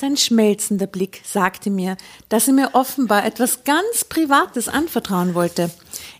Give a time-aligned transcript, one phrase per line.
[0.00, 1.98] Sein schmelzender Blick sagte mir,
[2.30, 5.70] dass er mir offenbar etwas ganz Privates anvertrauen wollte.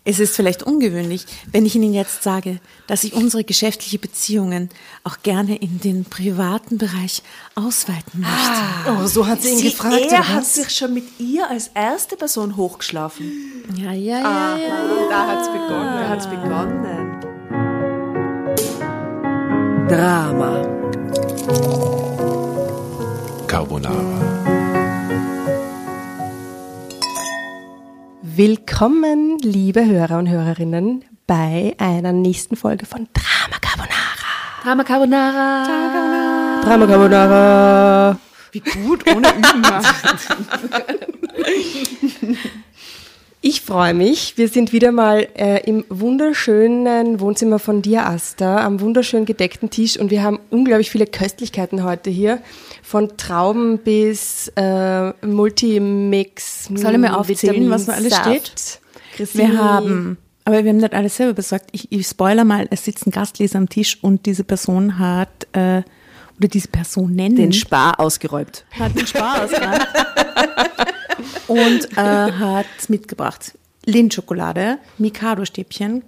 [0.05, 4.69] Es ist vielleicht ungewöhnlich, wenn ich Ihnen jetzt sage, dass ich unsere geschäftliche Beziehungen
[5.03, 7.23] auch gerne in den privaten Bereich
[7.55, 9.01] ausweiten möchte.
[9.03, 9.95] Oh, so hat sie ihn Sie, gefragt.
[9.95, 10.53] er oder hat was?
[10.53, 13.31] sich schon mit ihr als erste Person hochgeschlafen.
[13.77, 14.85] Ja, ja, ja, ja.
[15.09, 15.97] Da hat's begonnen.
[15.97, 17.17] Da hat's begonnen.
[19.87, 20.67] Drama.
[23.51, 23.93] Carbonara.
[28.21, 34.63] Willkommen, liebe Hörer und Hörerinnen, bei einer nächsten Folge von Drama Carbonara.
[34.63, 36.61] Drama Carbonara.
[36.63, 38.19] Drama Carbonara.
[38.53, 39.61] Wie gut, ohne Üben.
[43.43, 44.37] Ich freue mich.
[44.37, 49.97] Wir sind wieder mal äh, im wunderschönen Wohnzimmer von dir, Asta, am wunderschön gedeckten Tisch
[49.97, 52.39] und wir haben unglaublich viele Köstlichkeiten heute hier.
[52.91, 56.65] Von Trauben bis äh, Multimix.
[56.65, 58.81] Soll ich mir aufzählen, was noch alles steht?
[59.33, 61.69] Wir haben, aber wir haben nicht alles selber besorgt.
[61.71, 65.83] Ich, ich spoiler mal, es sitzt ein Gastleser am Tisch und diese Person hat, äh,
[66.37, 68.65] oder diese Personen Den Spar ausgeräumt.
[68.77, 69.87] hat den Spaß gemacht
[71.47, 73.53] und äh, hat mitgebracht
[73.85, 76.03] Lindschokolade, Mikado-Stäbchen,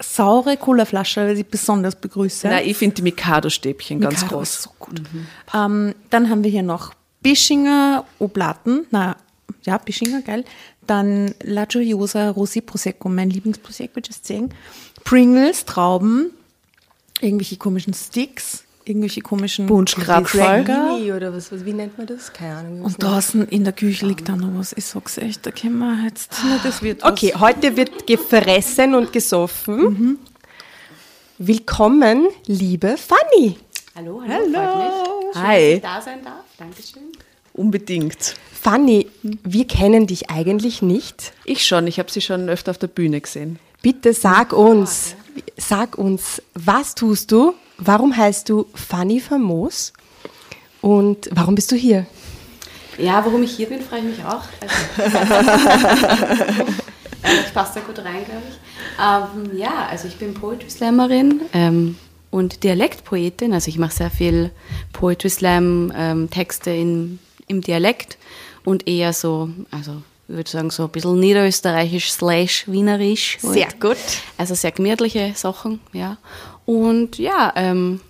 [0.00, 2.48] saure Colaflasche, weil ich besonders begrüße.
[2.48, 4.48] Na, ich finde die Mikado-Stäbchen ganz Mikado groß.
[4.48, 5.02] ist so gut.
[5.54, 9.16] Ähm, dann haben wir hier noch Bischinger Oblaten, na
[9.62, 10.44] ja, Bischinger, geil.
[10.86, 14.50] Dann La Gioiosa Rosé Prosecco, mein Lieblingsprosecco, just saying.
[15.04, 16.32] Pringles, Trauben,
[17.20, 19.66] irgendwelche komischen Sticks, irgendwelche komischen.
[19.66, 22.32] Mini oder was, was, wie nennt man das?
[22.32, 22.82] Keine Ahnung.
[22.82, 24.72] Und draußen in der Küche liegt da noch was.
[24.72, 27.12] Ich sag's echt, da können wir jetzt, na, das wird was.
[27.12, 30.18] Okay, heute wird gefressen und gesoffen.
[31.38, 33.56] Willkommen, liebe Fanny.
[33.96, 35.34] Hallo, hallo, freut mich.
[35.34, 35.58] Schön, Hi.
[35.58, 36.44] dass ich da sein darf.
[36.58, 37.02] Dankeschön.
[37.52, 38.34] Unbedingt.
[38.52, 41.32] Fanny, wir kennen dich eigentlich nicht.
[41.44, 43.58] Ich schon, ich habe sie schon öfter auf der Bühne gesehen.
[43.82, 45.14] Bitte sag uns,
[45.56, 47.54] sag uns, was tust du?
[47.78, 49.92] Warum heißt du Fanny Famos?
[50.80, 52.06] Und warum bist du hier?
[52.98, 54.42] Ja, warum ich hier bin, freue ich mich auch.
[54.60, 54.74] Also,
[57.46, 58.56] ich passe da gut rein, glaube ich.
[59.00, 61.96] Ähm, ja, also ich bin Poetry Slammerin ähm,
[62.30, 63.52] und Dialektpoetin.
[63.52, 64.50] Also ich mache sehr viel
[64.92, 67.18] Poetry Slam ähm, Texte in,
[67.48, 68.18] im Dialekt
[68.64, 73.38] und eher so, also ich würde sagen so ein bisschen niederösterreichisch slash wienerisch.
[73.40, 73.96] Sehr gut.
[74.38, 76.16] Also sehr gemütliche Sachen, ja.
[76.66, 78.00] Und ja, ähm,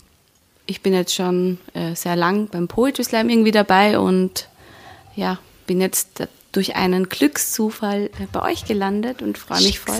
[0.66, 4.48] ich bin jetzt schon äh, sehr lang beim Poetry Slam irgendwie dabei und
[5.16, 6.22] ja, bin jetzt
[6.52, 9.98] durch einen Glückszufall äh, bei euch gelandet und freue mich voll,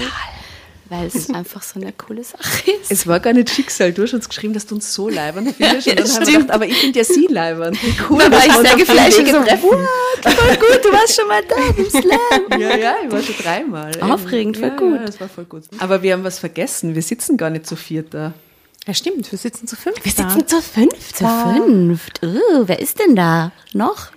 [0.89, 2.91] weil es einfach so eine coole Sache ist.
[2.91, 3.93] Es war gar nicht Schicksal.
[3.93, 5.87] Du hast uns geschrieben, dass du uns so leibern findest.
[5.87, 7.75] Und Ja, dann haben wir gedacht, aber ich finde ja sie leibern.
[7.75, 8.19] Wie cool.
[8.19, 9.69] Da war ich sehr geflasht und so, treffen.
[9.69, 12.61] Voll gut, du warst schon mal da im Slam.
[12.61, 14.01] Ja, ja, ich war schon dreimal.
[14.01, 15.01] Aufregend, voll ja, gut.
[15.01, 15.65] Ja, das war voll gut.
[15.79, 16.95] Aber wir haben was vergessen.
[16.95, 18.33] Wir sitzen gar nicht zu viert da.
[18.87, 19.97] Ja, stimmt, wir sitzen zu fünf.
[20.05, 21.17] Wir sitzen zu fünft.
[21.17, 22.21] Zu fünft.
[22.23, 24.13] Oh, wer ist denn da noch?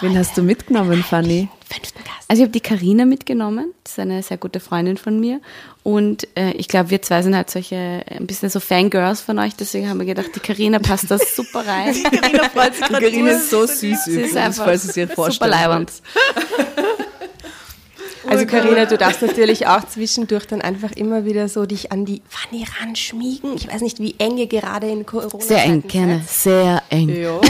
[0.00, 1.48] Wen hast du mitgenommen, Fanny?
[1.66, 2.16] Fünften Gast.
[2.28, 5.40] Also ich habe die Karina mitgenommen, das ist eine sehr gute Freundin von mir
[5.82, 9.56] und äh, ich glaube, wir zwei sind halt solche ein bisschen so Fangirls von euch,
[9.56, 11.94] deswegen haben wir gedacht, die Karina passt da super rein.
[12.02, 13.06] Carina freut sich gerade.
[13.06, 15.92] Carina ist so süß Sie ist übrigens, einfach falls es ihr super vorstellen leibernd.
[18.28, 22.22] Also Karina, du darfst natürlich auch zwischendurch dann einfach immer wieder so dich an die
[22.28, 23.54] Fanny ranschmiegen.
[23.56, 27.16] Ich weiß nicht, wie eng ihr gerade in Corona Sehr eng, gerne, sehr eng.
[27.16, 27.40] Ja.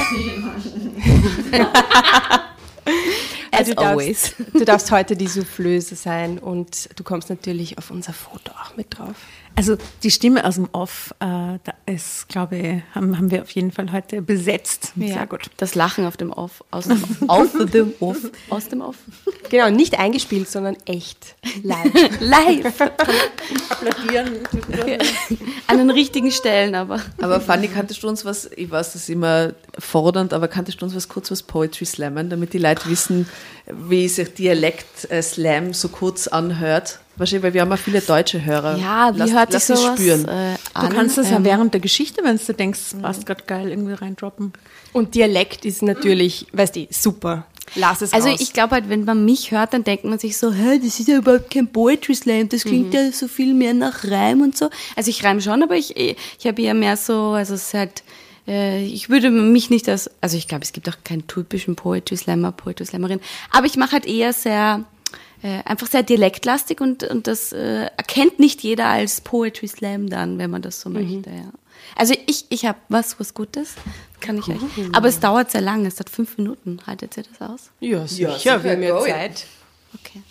[3.52, 4.22] As du always.
[4.22, 8.76] darfst, du darfst heute die Soufflöse sein und du kommst natürlich auf unser Foto auch
[8.76, 9.14] mit drauf.
[9.58, 13.50] Also die Stimme aus dem Off, äh, da ist, glaube ich, haben, haben wir auf
[13.50, 14.92] jeden Fall heute besetzt.
[14.96, 15.50] Sehr gut.
[15.56, 18.18] Das Lachen auf dem Off, aus dem Auf dem Off,
[18.50, 18.96] aus dem Off.
[19.48, 22.20] Genau, nicht eingespielt, sondern echt live.
[22.20, 22.80] Live.
[23.70, 24.40] Applaudieren.
[25.68, 27.00] An den richtigen Stellen, aber.
[27.22, 30.84] Aber Fanny, kanntest du uns was, ich weiß, das ist immer fordernd, aber kanntest du
[30.84, 33.26] uns was kurz was Poetry Slammen, damit die Leute wissen,
[33.66, 37.00] wie sich Dialekt äh, Slam so kurz anhört?
[37.16, 38.76] Wahrscheinlich, weil wir haben ja viele deutsche Hörer.
[38.78, 40.28] Ja, wie lass, hört lass sich sie sowas spüren.
[40.28, 40.88] äh, Du an?
[40.92, 43.94] kannst das ja Ähm, während der Geschichte, wenn du denkst, es passt gerade geil, irgendwie
[43.94, 44.52] reindroppen.
[44.92, 47.46] Und Dialekt ist natürlich, weißt du, super.
[47.74, 48.38] Lass es Also raus.
[48.40, 51.08] ich glaube halt, wenn man mich hört, dann denkt man sich so, hä, das ist
[51.08, 54.70] ja überhaupt kein Poetry Slam, das klingt ja so viel mehr nach Reim und so.
[54.94, 58.04] Also ich reim schon, aber ich, ich habe eher mehr so, also es ist halt,
[58.46, 62.16] äh, ich würde mich nicht als, also ich glaube, es gibt auch keinen typischen Poetry
[62.16, 63.20] Slammer, Poetry Slammerin,
[63.50, 64.84] aber ich mache halt eher sehr,
[65.42, 70.38] äh, einfach sehr dialektlastig und, und das äh, erkennt nicht jeder als Poetry Slam dann,
[70.38, 71.52] wenn man das so möchte, ja.
[71.94, 73.74] Also ich, ich habe was, was Gutes.
[74.20, 74.60] Kann ich euch.
[74.92, 75.86] Aber es dauert sehr lang.
[75.86, 76.80] Es hat fünf Minuten.
[76.86, 77.70] Haltet ihr das aus?
[77.80, 79.00] Ja, sicher, sicher, wir haben ja.
[79.00, 79.46] Zeit.
[79.94, 80.22] Okay.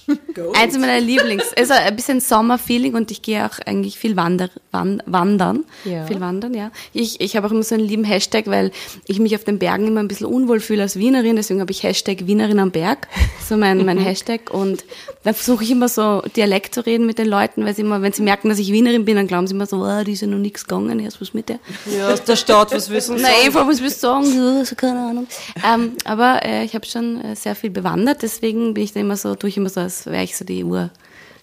[0.53, 5.01] Eins meiner Lieblings, also ein bisschen Sommerfeeling und ich gehe auch eigentlich viel wander, wan,
[5.05, 5.63] wandern.
[5.83, 6.05] Ja.
[6.05, 6.71] Viel wandern, ja.
[6.93, 8.71] Ich, ich habe auch immer so einen lieben Hashtag, weil
[9.07, 11.83] ich mich auf den Bergen immer ein bisschen unwohl fühle als Wienerin, deswegen habe ich
[11.83, 13.07] Hashtag Wienerin am Berg,
[13.47, 14.83] so mein, mein Hashtag und
[15.23, 18.13] da versuche ich immer so Dialekt zu reden mit den Leuten, weil sie immer, wenn
[18.13, 20.27] sie merken, dass ich Wienerin bin, dann glauben sie immer so, oh, die ist ja
[20.27, 21.59] noch nichts gegangen, erst was mit der.
[21.97, 24.25] Ja, aus der Stadt, was wissen Na, Eva, was willst du sagen?
[24.35, 25.27] Ja, so, keine Ahnung.
[25.65, 29.17] Ähm, aber äh, ich habe schon äh, sehr viel bewandert, deswegen bin ich da immer
[29.17, 30.91] so, tue ich immer so, als wäre ich so die Ur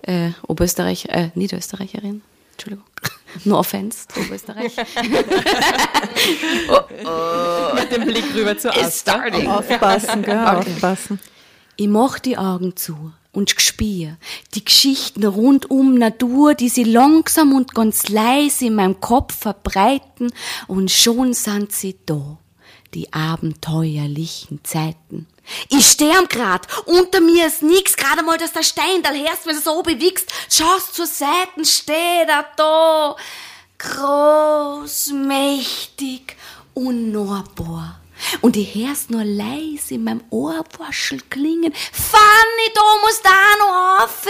[0.03, 2.23] äh, Oberösterreich, äh, Niederösterreicherin.
[2.53, 2.85] Entschuldigung.
[3.45, 4.77] No offense, Oberösterreich.
[7.75, 9.25] Mit dem Blick rüber zur Asta.
[9.57, 10.37] Aufpassen, gell?
[10.37, 11.19] Aufpassen.
[11.77, 14.19] Ich mach die Augen zu und spier
[14.55, 20.31] die Geschichten rund um Natur, die sie langsam und ganz leise in meinem Kopf verbreiten
[20.69, 22.37] und schon sind sie da,
[22.93, 25.27] die abenteuerlichen Zeiten.
[25.69, 29.57] Ich sterb grad, unter mir ist nix, gerade mal, dass der Stein da hörst, wenn
[29.57, 33.17] du so bewegst, schaust zur Seiten, steht er da,
[33.79, 36.37] groß, mächtig,
[36.75, 38.03] unnahbar.
[38.41, 41.73] Und ich hör's nur leise in meinem Ohrwaschel klingen.
[41.93, 44.25] Fanny, du musst auch noch rauf,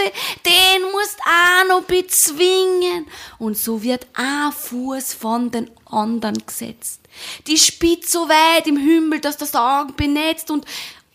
[0.45, 3.07] den musst auch noch bezwingen.
[3.37, 7.01] Und so wird ein Fuß von den anderen gesetzt.
[7.45, 10.65] Die spitzt so weit im Himmel, dass das Augen benetzt und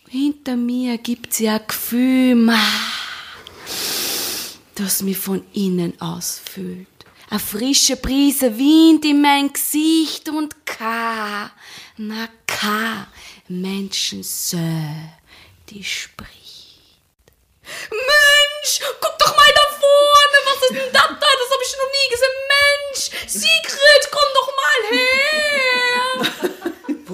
[0.09, 2.55] hinter mir gibt's ja ein Gefühl,
[4.75, 6.87] das mich von innen ausfüllt.
[7.31, 11.51] Eine frische Brise Wind in mein Gesicht und ka,
[11.99, 13.09] na ka,
[13.49, 14.59] Menschensöh,
[15.69, 16.39] die spricht.
[17.91, 21.17] Mensch, guck doch mal da vorne, was ist denn das da?
[21.19, 22.39] Das habe ich noch nie gesehen.
[22.57, 26.58] Mensch, Sigrid, komm doch mal her.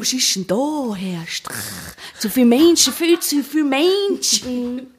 [0.05, 1.25] Was ist denn da, Herr?
[2.19, 4.95] Zu viele Menschen, viel zu viele Menschen.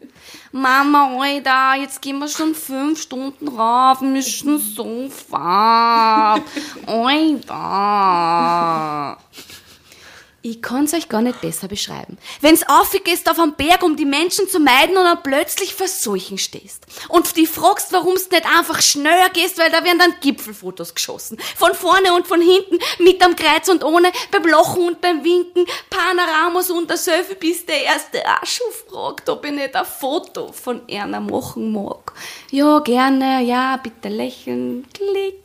[0.52, 6.42] Mama, Alter, jetzt gehen wir schon fünf Stunden rauf, wir müssen so fahren.
[6.88, 7.56] Alter.
[10.48, 12.20] Ich kann's euch gar nicht besser beschreiben.
[12.40, 16.38] Wenn's aufgehst auf am Berg, um die Menschen zu meiden und dann plötzlich vor solchen
[16.38, 16.86] stehst.
[17.10, 21.40] Und die fragst, warum's nicht einfach schneller gehst, weil da werden dann Gipfelfotos geschossen.
[21.56, 25.66] Von vorne und von hinten, mit am Kreuz und ohne, beim Lachen und beim Winken,
[25.90, 30.84] Panoramas und der Selfie, bis der erste schon fragt, ob ich nicht ein Foto von
[30.88, 32.14] einer machen mag.
[32.52, 35.45] Ja, gerne, ja, bitte lächeln, klick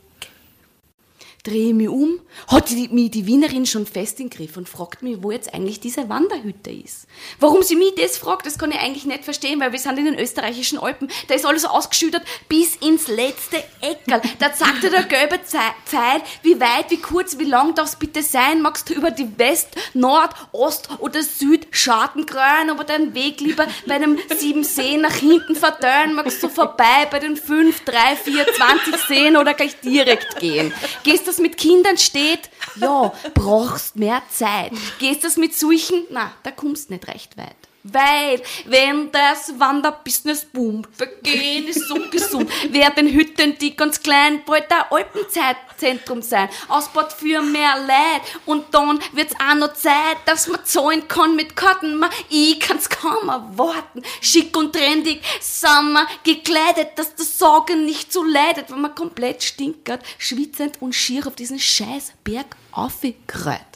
[1.43, 5.17] drehe mich um, hat die, mich die Wienerin schon fest im Griff und fragt mich,
[5.21, 7.07] wo jetzt eigentlich diese Wanderhütte ist.
[7.39, 10.05] Warum sie mich das fragt, das kann ich eigentlich nicht verstehen, weil wir sind in
[10.05, 14.21] den österreichischen Alpen, da ist alles ausgeschüttet bis ins letzte Eckerl.
[14.39, 18.21] Da zeigt dir der gelbe Pfeil, wie weit, wie kurz, wie lang darf es bitte
[18.21, 23.67] sein, magst du über die West-, Nord-, Ost- oder Süd-Scharten kreuzen, aber deinen Weg lieber
[23.85, 28.45] bei einem sieben Seen nach hinten verteilen, magst du vorbei bei den fünf, drei, vier,
[28.55, 30.73] zwanzig Seen oder gleich direkt gehen.
[31.03, 34.73] Gehst das mit Kindern steht, ja, brauchst mehr Zeit.
[34.99, 37.55] Gehst das mit solchen, na, da kommst nicht recht weit.
[37.83, 44.71] Weil, wenn das Wanderbusiness boomt, vergehen ist so gesund, werden Hütten, die ganz klein, bald
[44.71, 48.21] ein Alpenzeitzentrum sein, ausbaut für mehr Leid.
[48.45, 51.97] Und dann wird's auch noch Zeit, dass man zahlen kann mit Karten.
[51.97, 54.03] Man, ich kann's kaum erwarten.
[54.21, 60.03] Schick und trendig, sind gekleidet, dass das Sorgen nicht so leidet, wenn man komplett stinkert,
[60.19, 63.70] schwitzend und schier auf diesen scheiß Berg aufgekreuzt.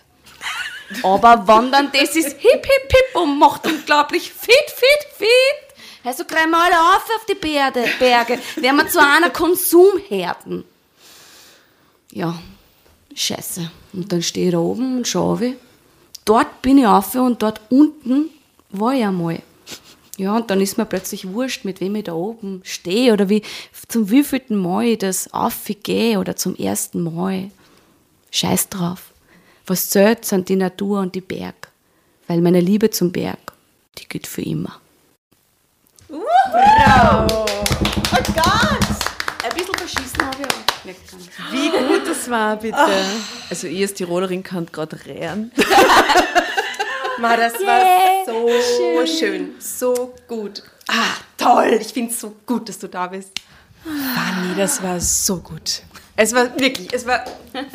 [1.04, 5.66] Aber wandern, das ist hip, hip, hip und macht unglaublich fit, fit, fit.
[6.04, 8.40] Also greifen wir alle auf auf die Berge, Berge.
[8.58, 10.64] Werden wir zu einer Konsumherden.
[12.12, 12.40] Ja,
[13.16, 13.72] scheiße.
[13.94, 15.56] Und dann stehe ich da oben und schaue.
[16.24, 18.30] Dort bin ich auf und dort unten
[18.70, 19.42] war ich einmal.
[20.18, 23.42] Ja, und dann ist mir plötzlich wurscht, mit wem ich da oben stehe oder wie,
[23.88, 27.52] zum wievielten Mal ich das aufgehe oder zum ersten Mal.
[28.32, 29.12] Scheiß drauf.
[29.68, 31.70] Was zählt, sind die Natur und die Berg.
[32.28, 33.40] Weil meine Liebe zum Berg,
[33.98, 34.80] die geht für immer.
[39.44, 41.00] Ein bisschen verschissen habe ich auch nicht.
[41.52, 42.78] Wie gut das war, bitte.
[43.50, 45.52] Also ich als Tirolerin kann gerade rehren.
[47.20, 49.56] Ma, das war so schön.
[49.60, 50.62] so gut.
[50.88, 51.80] Ah, toll.
[51.82, 53.32] Ich finde es so gut, dass du da bist.
[53.84, 55.82] Fanny, das war so gut.
[56.16, 57.26] Es war wirklich, es war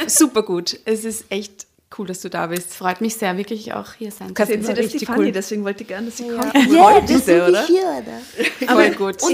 [0.06, 0.78] super gut.
[0.84, 1.66] Es ist echt
[2.00, 2.74] cool, dass du da bist.
[2.74, 5.06] Freut mich sehr, wirklich auch hier sein zu Sehen du Sie, das ist richtig die
[5.06, 5.32] Fanny, cool.
[5.32, 6.54] deswegen wollte ich gerne, dass sie kommt.
[6.72, 7.64] Ja, diese, oder?
[8.66, 9.22] Voll gut.
[9.22, 9.32] Und,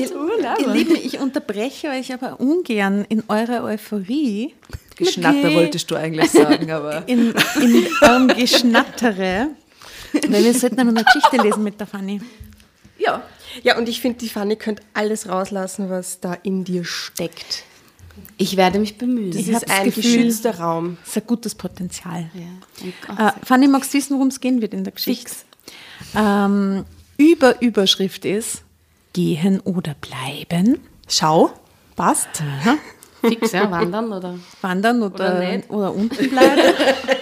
[0.61, 4.55] ihr Lieben, ich unterbreche euch aber ungern in eurer Euphorie.
[4.97, 5.55] Geschnatter Okay.
[5.55, 9.49] wolltest du eigentlich sagen, aber In, in eurem Geschnattere.
[10.29, 12.21] Weil wir sollten noch eine Geschichte lesen mit der Fanny.
[12.99, 13.23] ja.
[13.63, 17.65] Ja, und ich finde, die Fanny könnte alles rauslassen, was da in dir steckt.
[18.39, 19.31] Ich werde mich bemühen.
[19.31, 20.97] Das Ich ist ein Gefühl- geschützter Raum.
[21.03, 22.31] Das ist ein gutes Potenzial.
[22.35, 23.29] Ja.
[23.29, 25.31] Äh, Fanny, magst du wissen, worum es gehen wird in der Geschichte?
[26.15, 26.85] Ähm,
[27.17, 28.63] über Überschrift ist
[29.13, 30.79] Gehen oder bleiben.
[31.09, 31.51] Schau,
[31.97, 32.29] passt.
[33.23, 34.39] Fix, ja, wandern oder?
[34.61, 35.71] Wandern oder, Oder nicht.
[35.71, 36.61] oder unten bleiben.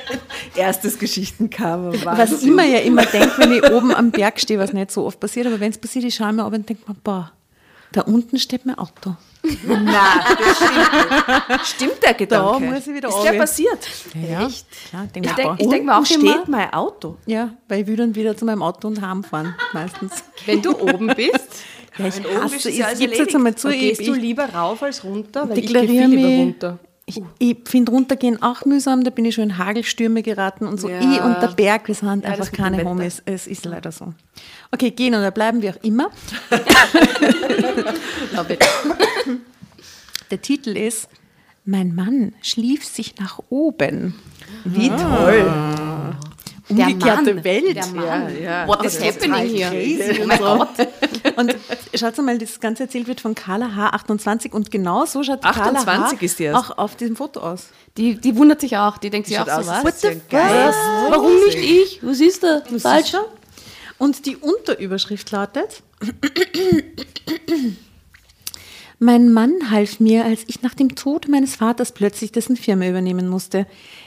[0.56, 1.92] Erstes Geschichtenkam.
[2.04, 5.06] was ich mir ja immer denke, wenn ich oben am Berg stehe, was nicht so
[5.06, 7.30] oft passiert, aber wenn es passiert, ich schaue mir ab und denke mir, boah,
[7.92, 9.16] da unten steht mein Auto.
[9.44, 9.92] Nein,
[10.38, 11.66] das stimmt nicht.
[11.66, 12.64] Stimmt der Gedanke?
[12.64, 13.30] muss ich wieder Ist runter.
[13.32, 13.78] der passiert?
[14.14, 14.48] Ja,
[14.88, 15.56] klar, denk Ich mir, denk- boah.
[15.58, 17.16] ich denk mir auch steht mein Auto.
[17.26, 20.12] Ja, weil ich will dann wieder zu meinem Auto und heimfahren, meistens.
[20.46, 21.48] Wenn du oben bist,
[21.98, 23.76] Ja, ich Wenn oben hasse, bist, ich ja alles gebe es jetzt einmal zu, dann
[23.76, 26.78] ich, gehst du lieber rauf als runter, weil ich gehe viel lieber runter.
[27.06, 30.88] Ich, ich finde runtergehen auch mühsam, da bin ich schon in Hagelstürme geraten und so.
[30.88, 31.00] Ja.
[31.00, 32.82] Ich und der Berg, wir sind das einfach keine.
[32.82, 33.22] Homies.
[33.26, 34.14] Es ist leider so.
[34.70, 36.08] Okay, gehen oder bleiben, wie auch immer.
[40.30, 41.08] Der Titel ist
[41.64, 44.14] Mein Mann schlief sich nach oben.
[44.64, 45.50] Wie toll.
[46.68, 47.76] Umgekehrte Mann, Welt.
[47.76, 48.42] der Mann.
[48.42, 48.66] ja.
[48.66, 50.16] What is happening here?
[50.22, 50.68] Oh mein Gott.
[51.36, 51.56] Und
[51.94, 56.18] schaut mal, das Ganze erzählt wird von Carla H28 und genau so schaut Carla 28
[56.18, 56.70] H ist die erst.
[56.70, 57.68] auch auf diesem Foto aus.
[57.96, 58.98] Die, die wundert sich auch.
[58.98, 60.00] Die denkt sich auch so, aus, was?
[60.00, 60.78] sie ein Geist.
[61.08, 62.00] Warum nicht ich?
[62.02, 62.62] Was ist da?
[62.78, 63.14] Falsch.
[63.98, 65.82] Und die Unterüberschrift lautet:
[68.98, 73.28] Mein Mann half mir, als ich nach dem Tod meines Vaters plötzlich dessen Firma übernehmen
[73.28, 73.66] musste.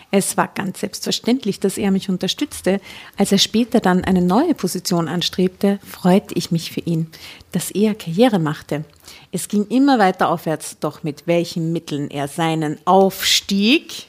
[0.09, 2.79] Es war ganz selbstverständlich, dass er mich unterstützte.
[3.17, 7.07] Als er später dann eine neue Position anstrebte, freute ich mich für ihn,
[7.51, 8.85] dass er Karriere machte.
[9.31, 14.07] Es ging immer weiter aufwärts, doch mit welchen Mitteln er seinen Aufstieg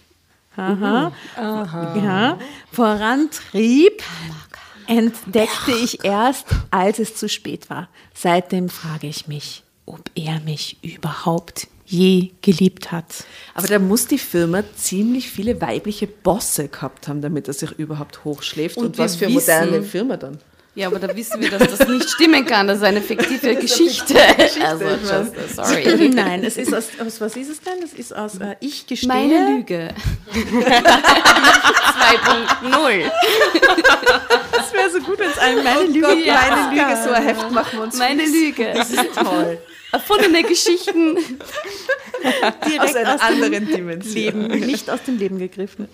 [0.57, 2.39] aha, Ja,
[2.73, 4.03] vorantrieb,
[4.87, 7.89] entdeckte ich erst, als es zu spät war.
[8.15, 13.25] Seitdem frage ich mich, ob er mich überhaupt je geliebt hat.
[13.55, 18.25] Aber da muss die Firma ziemlich viele weibliche Bosse gehabt haben, damit er sich überhaupt
[18.25, 18.77] hochschläft.
[18.77, 20.39] Und, Und was für wissen- moderne Firma dann?
[20.75, 22.69] Ja, aber da wissen wir, dass das nicht stimmen kann.
[22.69, 24.15] Das ist eine fiktive Geschichte.
[24.65, 26.09] Also, just, sorry.
[26.15, 27.81] Nein, es ist aus, aus was ist es denn?
[27.81, 29.09] Das ist aus äh, Ich gestehe.
[29.09, 29.89] Meine Lüge.
[30.33, 33.11] 2.0.
[34.53, 36.35] Das wäre so gut, wenn es eine meine Lüge Gott, ja.
[36.35, 37.99] meine Lüge, so ein Heft machen wir uns.
[37.99, 38.73] Meine Lüge.
[38.75, 39.59] Das ist toll.
[39.93, 41.17] Erfundene Geschichten.
[42.67, 44.15] direkt Aus einer aus anderen Dimension.
[44.15, 45.89] Leben, nicht aus dem Leben gegriffen.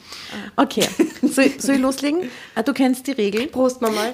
[0.57, 0.89] Okay,
[1.23, 2.31] soll, soll ich loslegen?
[2.55, 3.47] Ah, Du kennst die Regel.
[3.47, 4.13] Prost, Mama.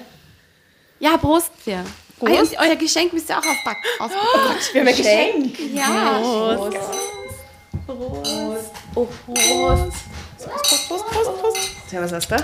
[0.99, 1.51] Ja, Prost.
[1.65, 1.83] Ja.
[2.19, 2.57] Prost.
[2.57, 3.81] Ah, euer Geschenk müsst ihr auch auspacken.
[3.99, 4.57] auspacken.
[4.73, 5.59] Wir haben ein Geschenk.
[5.73, 6.19] Ja.
[6.19, 6.77] Prost.
[7.87, 8.71] Prost.
[8.95, 9.97] Oh, Prost.
[11.89, 12.35] Tja, was hast du?
[12.35, 12.43] da?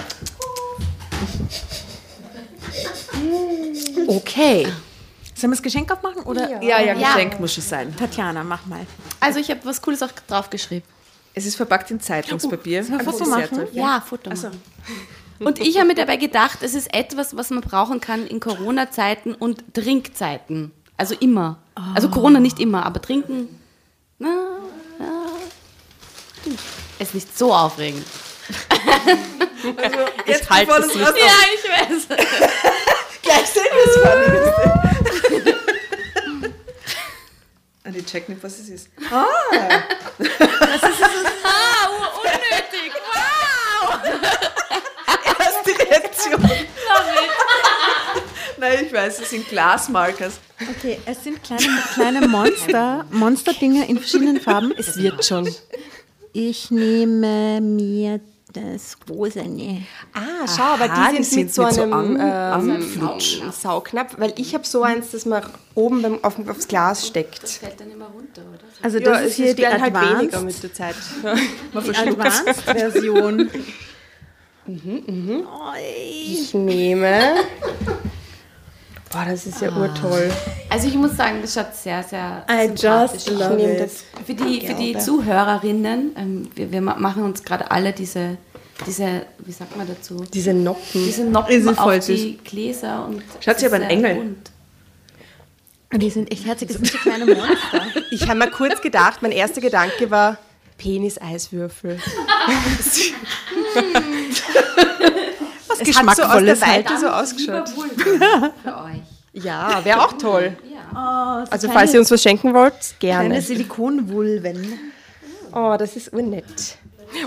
[4.08, 4.67] Okay.
[5.38, 6.24] Sollen wir das Geschenk aufmachen?
[6.24, 6.62] Oder?
[6.63, 7.13] Ja, ja, Ja.
[7.13, 7.96] Geschenk muss schon sein.
[7.96, 8.79] Tatjana, mach mal.
[9.20, 10.88] Also ich habe was Cooles auch draufgeschrieben.
[11.36, 12.88] Es ist verpackt in Zeitungspapier.
[12.88, 13.50] Wir ein Foto machen?
[13.50, 13.70] toll.
[13.72, 14.60] Ja, Foto machen.
[15.38, 19.36] Und ich habe mir dabei gedacht, es ist etwas, was man brauchen kann in Corona-Zeiten
[19.36, 20.72] und Trinkzeiten.
[20.98, 21.60] Also immer.
[21.94, 23.48] Also Corona nicht immer, aber trinken.
[24.17, 24.29] Na,
[25.00, 25.24] ja.
[26.98, 28.03] Ist nicht so aufregend.
[30.25, 31.10] Jetzt halte bevor es Ja,
[31.53, 32.08] ich weiß.
[33.22, 34.38] gleich sehen wir es Fanny.
[37.98, 38.89] Und ich check nicht, was es ist.
[39.10, 39.24] Ah,
[42.22, 42.92] unnötig.
[43.12, 44.00] Wow.
[45.39, 46.51] Das ist die Reaktion.
[48.58, 50.39] Nein, ich weiß, es sind Glasmarkers.
[50.62, 51.63] Okay, es sind kleine,
[51.94, 54.74] kleine Monster, Monsterdinger in verschiedenen Farben.
[54.77, 55.48] Es wird schon.
[56.34, 58.20] Ich nehme mir
[58.74, 59.84] das Rosane.
[60.14, 62.72] Ah, schau, aber Aha, die die sind, sind mit so mit so einem, An- ähm,
[62.78, 63.40] Anflutsch.
[63.42, 65.44] Sau- Saugnapf, weil ich habe so eins, das man
[65.76, 67.48] oben beim, auf, aufs Glas steckt.
[67.48, 68.60] Fällt dann immer runter, oder?
[68.82, 70.96] Also das ist hier die werden halt weniger Advanced, mit der Zeit.
[71.74, 73.50] die Advanced-Version.
[76.30, 77.36] Ich nehme.
[79.12, 80.30] Boah, das ist ja urtoll.
[80.70, 83.30] Also ich muss sagen, das schaut sehr, sehr I just aus.
[83.30, 83.80] love nehme it.
[83.82, 84.04] das.
[84.26, 88.38] Für die, für die Zuhörerinnen, ähm, wir, wir ma- machen uns gerade alle diese,
[88.86, 90.24] diese, wie sagt man dazu?
[90.34, 90.84] Diese Noppen.
[90.94, 94.16] Diese Die Noppen sind voll auf die Gläser und Schaut sie aber ein Engel.
[94.16, 94.52] bunt.
[95.94, 97.82] Und die sind echt herzig, das sind so kleine Monster.
[98.12, 100.38] Ich habe mir kurz gedacht, mein erster Gedanke war
[100.78, 101.98] Penis-Eiswürfel.
[105.68, 106.62] Was Es hat so aus der Geschmackvolles.
[106.62, 107.70] Weite so ausgeschaut.
[108.64, 109.44] Für euch.
[109.44, 110.58] Ja, wäre auch toll.
[110.92, 113.42] Oh, so Also kleine, falls ihr uns was schenken wollt, kleine gerne.
[113.42, 114.80] Silikonvulven.
[115.54, 116.78] Oh, das ist urnett.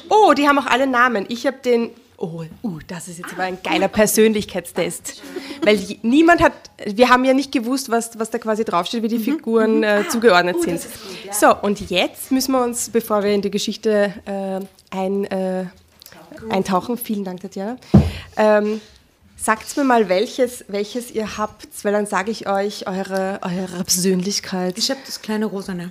[0.09, 1.27] Oh, die haben auch alle Namen.
[1.29, 1.91] Ich habe den.
[2.17, 5.23] Oh, uh, das ist jetzt aber ein geiler Persönlichkeitstest.
[5.63, 6.53] Weil niemand hat,
[6.85, 10.61] wir haben ja nicht gewusst, was, was da quasi draufsteht, wie die Figuren äh, zugeordnet
[10.61, 10.83] sind.
[11.33, 14.61] So, und jetzt müssen wir uns, bevor wir in die Geschichte äh,
[14.95, 15.65] ein, äh,
[16.51, 17.79] eintauchen, vielen Dank, Tatjana,
[18.37, 18.83] ähm,
[19.37, 24.77] sagt mir mal, welches, welches ihr habt, weil dann sage ich euch eure, eure Persönlichkeit.
[24.77, 25.91] Ich habe das kleine Rosane.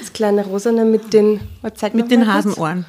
[0.00, 1.40] Das kleine Rosane mit den,
[1.92, 2.26] Mit den?
[2.32, 2.86] Hasenohren.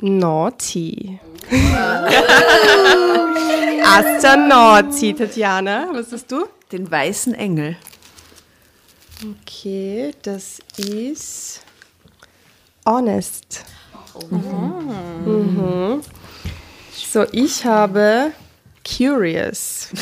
[0.00, 1.18] Naughty.
[3.84, 5.88] Asta Naughty, Tatjana.
[5.92, 6.46] Was hast du?
[6.72, 7.76] Den weißen Engel.
[9.42, 11.60] Okay, das ist
[12.86, 13.64] Honest.
[15.24, 16.02] Mhm.
[16.92, 18.32] So, ich habe
[18.84, 19.88] Curious.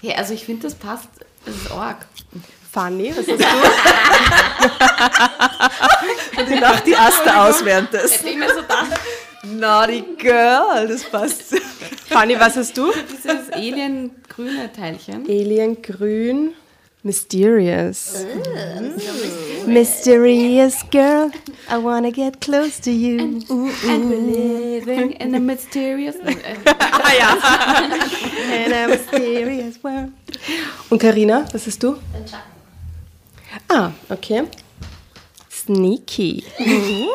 [0.00, 1.08] Ja, also ich finde, das passt.
[1.44, 2.06] Das ist arg.
[2.78, 3.44] Funny, was hast du?
[6.40, 8.20] Und ich lache die Aster aus während des.
[8.20, 8.28] So
[9.48, 11.56] Naughty Girl, das passt.
[12.08, 12.92] Funny, was hast du?
[12.92, 15.24] dieses Alien-grüne Teilchen.
[15.28, 16.52] Alien Grün.
[17.02, 18.24] Mysterious.
[19.66, 21.32] Mysterious girl,
[21.68, 23.18] I wanna get close to you.
[23.18, 23.44] And
[24.10, 26.16] we're living in a mysterious...
[26.16, 26.34] Äh,
[28.66, 30.10] In a mysterious world.
[30.90, 31.96] Und Karina, was hast du?
[33.68, 34.44] Ah, okay.
[35.50, 36.44] Sneaky.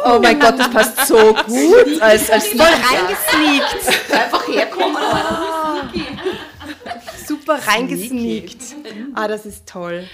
[0.05, 4.11] Oh mein Gott, das passt so gut als, als Voll reingesneakt.
[4.11, 4.97] einfach herkommen.
[7.27, 8.61] Super reingesneakt.
[9.15, 10.07] Ah, das ist toll.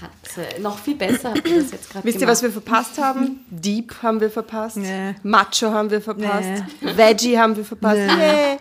[0.00, 2.96] Hat, äh, noch viel besser habt ihr das jetzt gerade Wisst ihr, was wir verpasst
[2.98, 3.44] haben?
[3.50, 4.78] Deep haben wir verpasst.
[4.78, 5.14] Nee.
[5.22, 6.64] Macho haben wir verpasst.
[6.80, 8.00] Veggie haben wir verpasst.
[8.00, 8.58] Nee.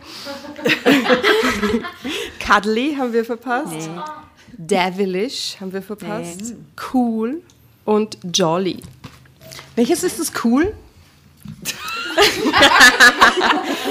[2.46, 3.90] Cuddly haben wir verpasst.
[4.68, 6.54] Devilish haben wir verpasst.
[6.94, 7.42] Cool
[7.86, 8.82] und Jolly.
[9.76, 10.74] Welches ist das cool?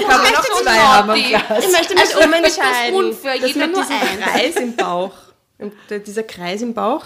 [0.07, 1.15] Aber noch zwei haben.
[1.15, 1.31] Ich
[1.71, 2.93] möchte mich Also, umentscheiden.
[2.93, 4.19] das unfair, Das jeder mit nur diesem eins.
[4.21, 5.11] Kreis im Bauch.
[5.59, 5.73] Und
[6.07, 7.03] Dieser Kreis im Bauch.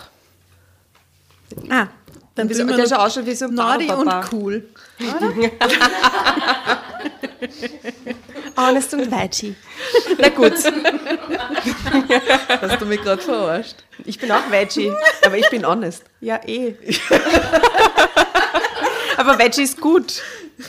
[1.69, 1.88] Ah,
[2.36, 4.69] dann Der bin so ausschaut wie so ein Naughty und cool.
[8.58, 9.56] Honest und Veggie.
[10.17, 10.54] Na gut,
[12.62, 13.76] Hast du mich gerade verarscht?
[14.06, 14.91] ich bin auch Veggie.
[15.26, 16.04] Aber ich bin honest.
[16.21, 16.76] Ja, eh.
[19.17, 20.21] Aber Veggie ist gut.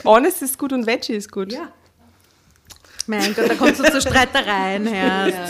[0.05, 1.53] Honest ist gut und Veggie ist gut.
[1.53, 1.69] Ja.
[3.07, 5.29] Mein Gott, da kommst du zu Streitereien her.
[5.29, 5.47] Ja,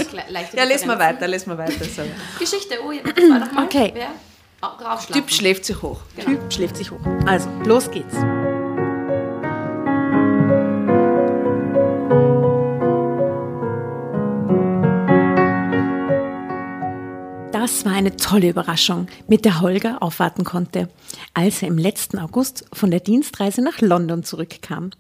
[0.55, 0.99] Ja, les mal Differenzen.
[0.99, 1.85] weiter, les mal weiter.
[1.85, 2.03] So.
[2.39, 3.65] Geschichte, oh, ja, das war doch mal.
[3.65, 3.91] Okay.
[3.95, 4.09] Wer?
[4.63, 5.13] Raufschlafen.
[5.13, 6.01] Typ schläft sich hoch.
[6.25, 7.01] Typ schläft sich hoch.
[7.27, 8.15] Also, los geht's.
[17.69, 20.89] Das war eine tolle Überraschung, mit der Holger aufwarten konnte,
[21.35, 24.91] als er im letzten August von der Dienstreise nach London zurückkam.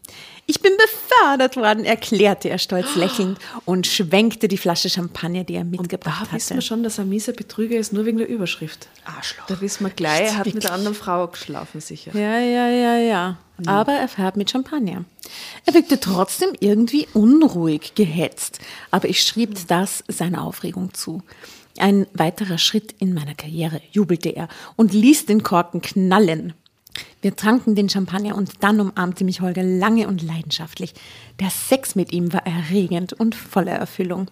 [0.44, 5.64] Ich bin befördert worden, erklärte er stolz lächelnd und schwenkte die Flasche Champagner, die er
[5.64, 6.66] Da mitgebracht wissen wir hatte.
[6.66, 8.88] schon, dass er mieser Betrüger ist, nur wegen der Überschrift.
[9.06, 9.46] Arschloch.
[9.46, 12.14] Da wissen wir gleich, er hat mit einer anderen Frau geschlafen, sicher.
[12.14, 13.38] Ja, ja, ja, ja.
[13.66, 15.04] Aber er fährt mit Champagner.
[15.64, 18.60] Er wirkte trotzdem irgendwie unruhig, gehetzt.
[18.90, 21.22] Aber ich schrieb das seiner Aufregung zu.
[21.80, 26.54] Ein weiterer Schritt in meiner Karriere, jubelte er und ließ den Korken knallen.
[27.20, 30.94] Wir tranken den Champagner und dann umarmte mich Holger lange und leidenschaftlich.
[31.40, 34.30] Der Sex mit ihm war erregend und voller Erfüllung.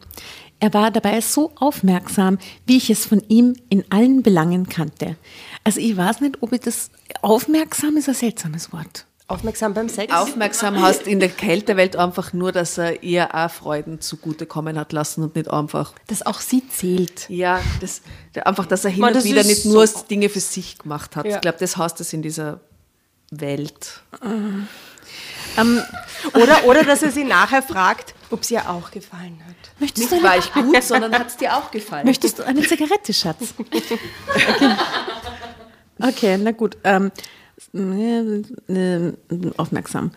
[0.59, 5.17] Er war dabei so aufmerksam, wie ich es von ihm in allen Belangen kannte.
[5.65, 6.91] Also ich weiß nicht, ob ich das
[7.23, 9.07] aufmerksam ist ein seltsames Wort.
[9.29, 10.13] Aufmerksam beim Sex.
[10.15, 15.25] Aufmerksam hast in der Kältewelt einfach nur, dass er ihr auch Freuden zugutekommen hat lassen
[15.25, 17.29] und nicht einfach, Dass auch sie zählt.
[17.29, 18.03] ja, das,
[18.45, 21.27] einfach, dass er hin Man, und wieder nicht nur so- Dinge für sich gemacht hat.
[21.27, 21.35] Ja.
[21.35, 22.61] Ich glaube, das heißt es in dieser
[23.33, 24.01] Welt.
[25.57, 25.83] Ähm,
[26.35, 29.57] Oder, oder dass er sie nachher fragt, ob sie ihr auch gefallen hat.
[29.81, 32.07] möchtest, Nicht du war eine, ich gut, sondern hat es dir auch gefallen.
[32.07, 33.55] möchtest du eine Zigarette, Schatz?
[33.59, 34.79] Okay,
[35.99, 36.77] okay na gut.
[36.85, 37.11] Ähm, äh,
[39.57, 40.11] aufmerksam.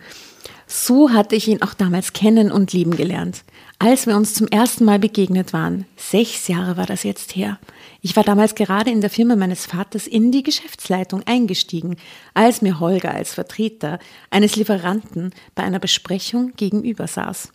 [0.66, 3.42] So hatte ich ihn auch damals kennen und lieben gelernt.
[3.80, 7.58] Als wir uns zum ersten Mal begegnet waren, sechs Jahre war das jetzt her.
[8.02, 11.96] Ich war damals gerade in der Firma meines Vaters in die Geschäftsleitung eingestiegen,
[12.34, 13.98] als mir Holger als Vertreter
[14.30, 17.48] eines Lieferanten bei einer Besprechung gegenüber saß.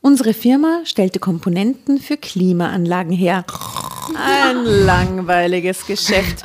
[0.00, 3.44] Unsere Firma stellte Komponenten für Klimaanlagen her.
[4.16, 6.44] Ein langweiliges Geschäft,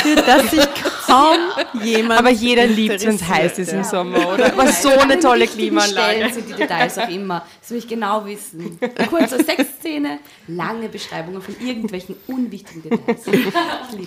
[0.00, 0.68] für das ich
[1.06, 1.38] kaum
[1.82, 2.20] jemand.
[2.20, 4.46] Aber jeder liebt, wenn es heiß ist im Sommer, oder?
[4.52, 6.14] Aber so eine tolle Klimaanlage.
[6.16, 7.44] Stellen sind die Details auch immer.
[7.60, 8.78] Das will ich genau wissen.
[9.08, 13.22] Kurze Sexszene, lange Beschreibungen von irgendwelchen unwichtigen Details.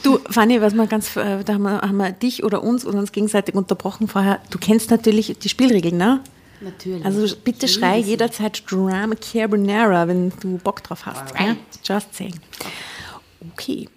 [0.03, 2.99] Du, Fanny, was wir ganz, äh, da haben wir, haben wir dich oder uns oder
[2.99, 4.39] uns gegenseitig unterbrochen vorher.
[4.49, 6.21] Du kennst natürlich die Spielregeln, ne?
[6.61, 7.05] Natürlich.
[7.05, 11.33] Also bitte Ich schrei jederzeit Drama Carbonara, wenn du Bock drauf hast.
[11.33, 11.37] Alright.
[11.37, 11.57] Gell?
[11.83, 12.35] Just saying.
[13.53, 13.87] Okay.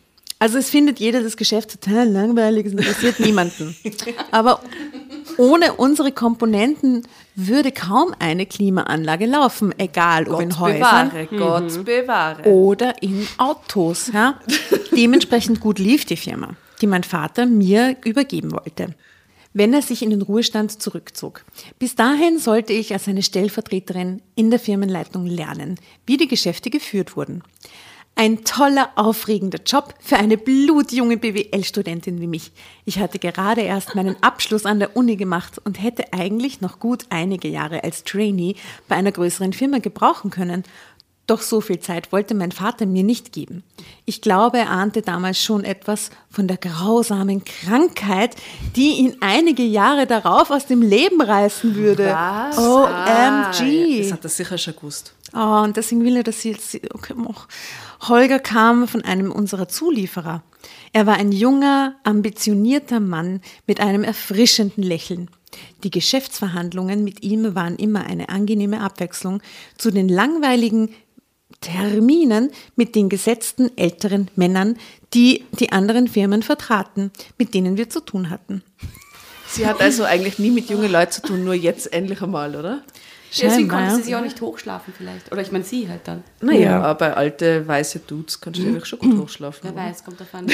[0.43, 3.77] Also es findet jeder das Geschäft total langweilig, es interessiert niemanden.
[4.33, 4.61] Aber
[5.37, 11.85] ohne unsere Komponenten würde kaum eine Klimaanlage laufen, egal ob in Gott Häusern bewahre, Gott
[11.85, 12.43] bewahre.
[12.49, 14.11] oder in Autos.
[14.13, 14.41] Ja?
[14.91, 18.97] Dementsprechend gut lief die Firma, die mein Vater mir übergeben wollte,
[19.53, 21.45] wenn er sich in den Ruhestand zurückzog.
[21.79, 27.17] Bis dahin sollte ich als seine Stellvertreterin in der Firmenleitung lernen, wie die Geschäfte geführt
[27.17, 27.45] wurden.
[28.15, 32.53] Ein toller, aufregender Job für eine blutjunge BWL-Studentin wie mich.
[32.85, 37.07] Ich hatte gerade erst meinen Abschluss an der Uni gemacht und hätte eigentlich noch gut
[37.09, 40.65] einige Jahre als Trainee bei einer größeren Firma gebrauchen können.
[41.29, 43.63] Doch so viel Zeit wollte mein Vater mir nicht geben.
[44.05, 48.35] Ich glaube, er ahnte damals schon etwas von der grausamen Krankheit,
[48.75, 52.07] die ihn einige Jahre darauf aus dem Leben reißen würde.
[52.07, 52.59] Was?
[52.59, 52.91] OMG.
[52.91, 55.15] Ah, das hat er sicher schon gewusst.
[55.33, 56.75] Oh, und deswegen will er, dass sie jetzt.
[56.93, 57.35] Okay, oh.
[58.09, 60.43] Holger kam von einem unserer Zulieferer.
[60.93, 65.31] Er war ein junger, ambitionierter Mann mit einem erfrischenden Lächeln.
[65.85, 69.41] Die Geschäftsverhandlungen mit ihm waren immer eine angenehme Abwechslung
[69.79, 70.91] zu den langweiligen
[71.61, 74.77] Terminen mit den gesetzten älteren Männern,
[75.15, 78.63] die die anderen Firmen vertraten, mit denen wir zu tun hatten.
[79.47, 82.83] Sie hat also eigentlich nie mit jungen Leuten zu tun, nur jetzt endlich einmal, oder?
[83.41, 83.95] Deswegen konnte ja.
[83.97, 85.33] sie sich auch nicht hochschlafen vielleicht.
[85.33, 86.23] Oder ich meine sie halt dann.
[86.41, 89.61] Naja, aber alte weiße Dudes kannst du eigentlich schon gut hochschlafen.
[89.63, 89.83] Wer oder?
[89.83, 90.47] weiß, kommt davon,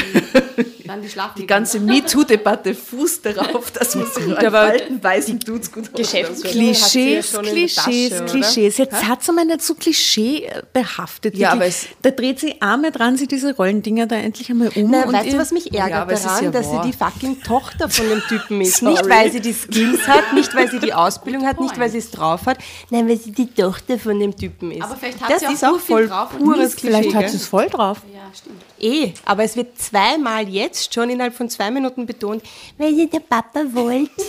[0.86, 1.40] wann die schlafen.
[1.40, 6.50] Die ganze MeToo-Debatte fußt darauf, dass man sich aber alten weißen Dudes gut hochschlafen kann.
[6.52, 8.24] Klischees, in der Tasche, Klischees?
[8.26, 8.78] Klischees.
[8.78, 11.36] Jetzt hat sie mal nicht so Klischee behaftet.
[11.36, 14.90] Ja, aber es- da dreht sie Arme dran, sie diese Rollendinger da endlich einmal um.
[14.90, 16.84] Na, und weißt du, was mich ärgert Ja, daran, ja dass wahr.
[16.84, 18.76] sie die fucking Tochter von dem Typen ist.
[18.78, 18.92] Sorry.
[18.92, 21.98] Nicht, weil sie die Skills hat, nicht, weil sie die Ausbildung hat, nicht, weil sie
[21.98, 22.58] es drauf hat,
[22.90, 24.82] nein, weil sie die Tochter von dem Typen ist.
[24.82, 27.02] Aber vielleicht hat das sie auch ist auch so viel voll drauf pures Klischee.
[27.02, 28.02] Vielleicht hat sie es voll drauf.
[28.12, 28.62] Ja, stimmt.
[28.80, 32.42] Eh, aber es wird zweimal jetzt schon innerhalb von zwei Minuten betont,
[32.76, 34.10] weil sie der Papa wollte.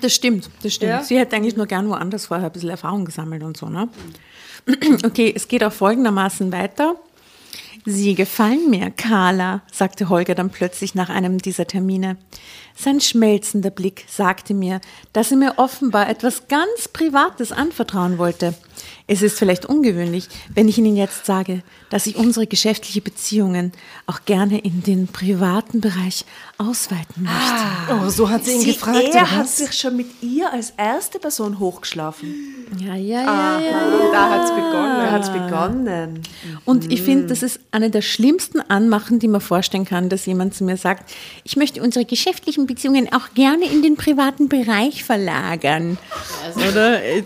[0.00, 0.92] Das stimmt, das stimmt.
[0.92, 1.02] Ja.
[1.02, 3.88] Sie hätte eigentlich nur gern woanders vorher ein bisschen Erfahrung gesammelt und so, ne?
[5.04, 6.94] Okay, es geht auch folgendermaßen weiter.
[7.84, 12.16] Sie gefallen mir, Carla, sagte Holger dann plötzlich nach einem dieser Termine.
[12.80, 14.80] Sein schmelzender Blick sagte mir,
[15.12, 18.54] dass er mir offenbar etwas ganz Privates anvertrauen wollte.
[19.08, 23.72] Es ist vielleicht ungewöhnlich, wenn ich Ihnen jetzt sage, dass ich unsere geschäftliche Beziehungen
[24.06, 26.24] auch gerne in den privaten Bereich
[26.58, 28.04] ausweiten möchte.
[28.04, 29.08] Oh, so hat sie ihn gefragt.
[29.12, 32.34] er hat sich schon mit ihr als erste Person hochgeschlafen.
[32.78, 34.10] Ja, ja, ja, ja.
[34.12, 34.96] Da hat es begonnen.
[34.98, 36.22] Da hat es begonnen.
[36.66, 40.54] Und ich finde, das ist eine der schlimmsten Anmachen, die man vorstellen kann, dass jemand
[40.54, 41.10] zu mir sagt,
[41.44, 45.98] ich möchte unsere geschäftlichen Beziehungen auch gerne in den privaten Bereich verlagern.
[46.54, 47.02] Oder?
[47.02, 47.24] Äh,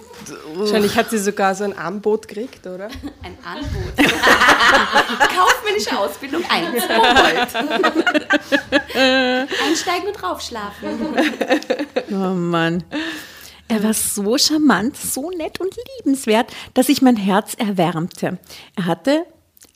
[0.54, 2.88] Wahrscheinlich hat sie sogar so ein Angebot gekriegt, oder?
[3.22, 3.96] Ein Angebot.
[5.36, 6.84] Kaufmännische Ausbildung 1.
[9.66, 10.88] Einsteigen und draufschlafen.
[12.10, 12.84] Oh Mann.
[13.68, 18.38] Er war so charmant, so nett und liebenswert, dass sich mein Herz erwärmte.
[18.76, 19.24] Er hatte,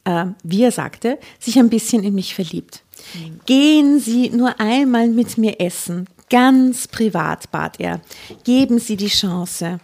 [0.05, 2.83] äh, wie er sagte, sich ein bisschen in mich verliebt.
[3.47, 6.07] Gehen Sie nur einmal mit mir essen.
[6.29, 8.01] Ganz privat, bat er.
[8.45, 9.79] Geben Sie die Chance.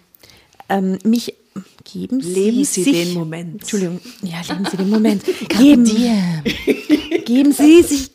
[0.68, 1.34] Ähm, mich
[1.84, 3.60] geben Sie, Leben Sie sich, den Moment.
[3.62, 5.22] Entschuldigung, ja, leben Sie den Moment.
[5.48, 5.84] geben,
[7.24, 8.10] geben Sie sich,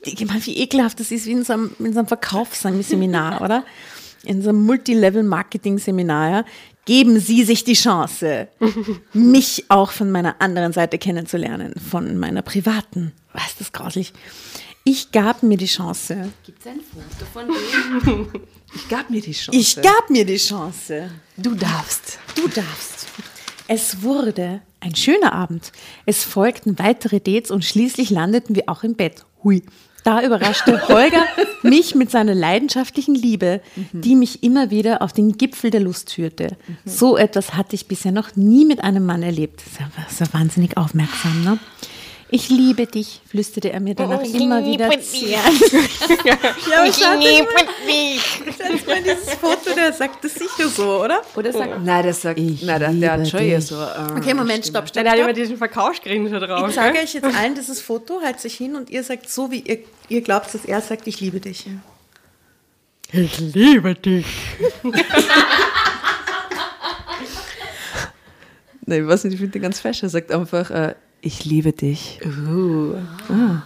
[0.45, 3.63] wie ekelhaft das ist, wie in so einem, in so einem Verkaufsseminar, oder?
[4.23, 6.45] In so einem Multilevel-Marketing-Seminar, ja.
[6.85, 8.47] Geben Sie sich die Chance,
[9.13, 13.11] mich auch von meiner anderen Seite kennenzulernen, von meiner privaten.
[13.33, 14.13] Was ist das grauslich?
[14.89, 16.31] Ich gab mir die Chance.
[16.45, 18.29] Gibt es ein Foto von dem?
[18.75, 19.59] Ich gab mir die Chance.
[19.59, 21.09] Ich gab mir die Chance.
[21.37, 22.19] Du darfst.
[22.35, 23.07] Du darfst.
[23.67, 25.71] Es wurde ein schöner Abend.
[26.05, 29.25] Es folgten weitere Dates und schließlich landeten wir auch im Bett.
[29.43, 29.63] Hui.
[30.03, 31.25] Da überraschte Holger
[31.63, 36.55] mich mit seiner leidenschaftlichen Liebe, die mich immer wieder auf den Gipfel der Lust führte.
[36.85, 39.63] So etwas hatte ich bisher noch nie mit einem Mann erlebt.
[39.97, 41.59] Das ist ja wahnsinnig aufmerksam, ne?
[42.29, 44.89] Ich liebe dich, flüsterte er mir danach immer wieder.
[45.27, 45.39] Ja,
[46.25, 46.37] ja
[46.91, 47.65] schaut euch mal,
[48.57, 51.21] schaut mal dieses Foto, der sagt das sicher so, oder?
[51.35, 53.75] Oder sagt, nein, der sagt, nein, der, der hat schon eher so.
[53.75, 56.67] Äh, Okay, Moment, stopp, stopp, Dann hat immer diesen Verkaufsgrin schon drauf.
[56.69, 59.59] Ich zeige euch jetzt allen dieses Foto, halt sich hin und ihr sagt so, wie
[59.59, 61.65] ihr, ihr glaubt, dass er sagt, ich liebe dich.
[63.13, 64.25] Ich liebe dich.
[68.85, 70.03] Nein, ich weiß nicht, ich finde den ganz fesch.
[70.03, 70.95] Er sagt einfach, äh,
[71.27, 72.19] ich liebe dich.
[73.29, 73.63] Ah.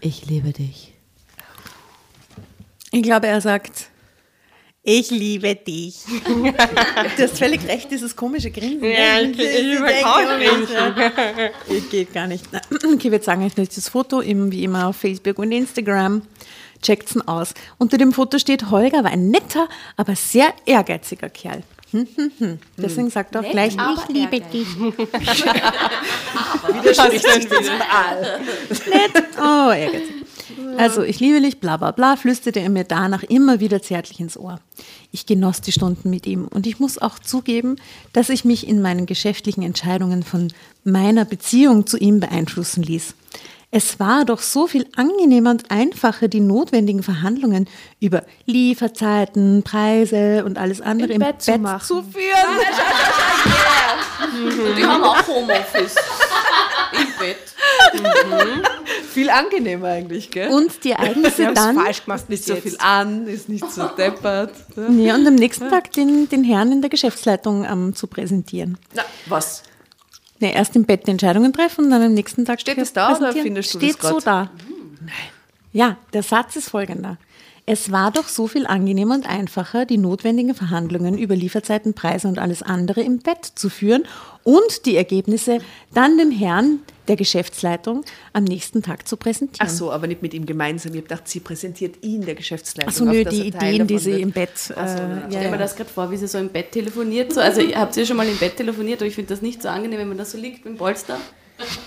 [0.00, 0.92] ich liebe dich.
[2.90, 3.88] Ich glaube, er sagt,
[4.82, 6.00] ich liebe dich.
[6.26, 8.90] du hast völlig recht, dieses komische Grinsen.
[8.90, 11.78] Ja, ich- ich überkaufe mich.
[11.78, 12.44] Ich geht gar nicht.
[12.94, 16.22] Okay, wir zeigen euch jetzt das Foto, wie immer auf Facebook und Instagram.
[16.82, 17.54] Checkt's ihn aus.
[17.78, 21.62] Unter dem Foto steht, Holger war ein netter, aber sehr ehrgeiziger Kerl.
[21.92, 22.58] Hm, hm, hm.
[22.78, 24.66] Deswegen sagt er auch gleich, ich liebe dich.
[28.86, 29.24] Nett.
[29.38, 30.22] Oh, ehrgeizig.
[30.78, 34.36] Also, ich liebe dich, bla bla bla, flüsterte er mir danach immer wieder zärtlich ins
[34.36, 34.60] Ohr.
[35.10, 37.76] Ich genoss die Stunden mit ihm und ich muss auch zugeben,
[38.12, 40.52] dass ich mich in meinen geschäftlichen Entscheidungen von
[40.84, 43.14] meiner Beziehung zu ihm beeinflussen ließ.
[43.74, 47.66] Es war doch so viel angenehmer und einfacher, die notwendigen Verhandlungen
[48.00, 51.86] über Lieferzeiten, Preise und alles andere im, Bett Bett, zu machen.
[51.86, 52.26] zu führen.
[54.76, 55.94] Die haben auch Homeoffice.
[56.92, 57.54] Im Bett.
[59.12, 60.48] Viel angenehmer eigentlich, gell?
[60.50, 62.62] Und die Ereignisse dann falsch gemacht nicht so jetzt.
[62.62, 64.52] viel an, ist nicht so deppert.
[64.76, 68.78] Ja, und am nächsten Tag den, den Herrn in der Geschäftsleitung ähm, zu präsentieren.
[68.94, 69.62] Na, was?
[70.40, 73.16] Ne, erst im Bett die Entscheidungen treffen und dann am nächsten Tag Steht das da
[73.16, 74.26] oder findest du das Steht so grad?
[74.26, 74.50] da.
[75.00, 75.12] Nein.
[75.72, 77.16] Ja, der Satz ist folgender.
[77.72, 82.38] Es war doch so viel angenehmer und einfacher, die notwendigen Verhandlungen über Lieferzeiten, Preise und
[82.38, 84.04] alles andere im Bett zu führen
[84.44, 85.56] und die Ergebnisse
[85.94, 88.04] dann dem Herrn der Geschäftsleitung
[88.34, 89.66] am nächsten Tag zu präsentieren.
[89.66, 90.92] Ach so, aber nicht mit ihm gemeinsam.
[90.92, 92.92] Ich habe gedacht, sie präsentiert ihn der Geschäftsleitung.
[92.92, 94.20] Ach so, nö, die Ideen, die sie wird.
[94.20, 94.58] im Bett.
[94.58, 94.82] so, äh, ja.
[94.84, 97.32] ja, Ich stelle mir das gerade vor, wie sie so im Bett telefoniert.
[97.32, 97.40] So.
[97.40, 99.98] Also habt ihr schon mal im Bett telefoniert, aber ich finde das nicht so angenehm,
[99.98, 101.16] wenn man da so liegt mit dem Polster.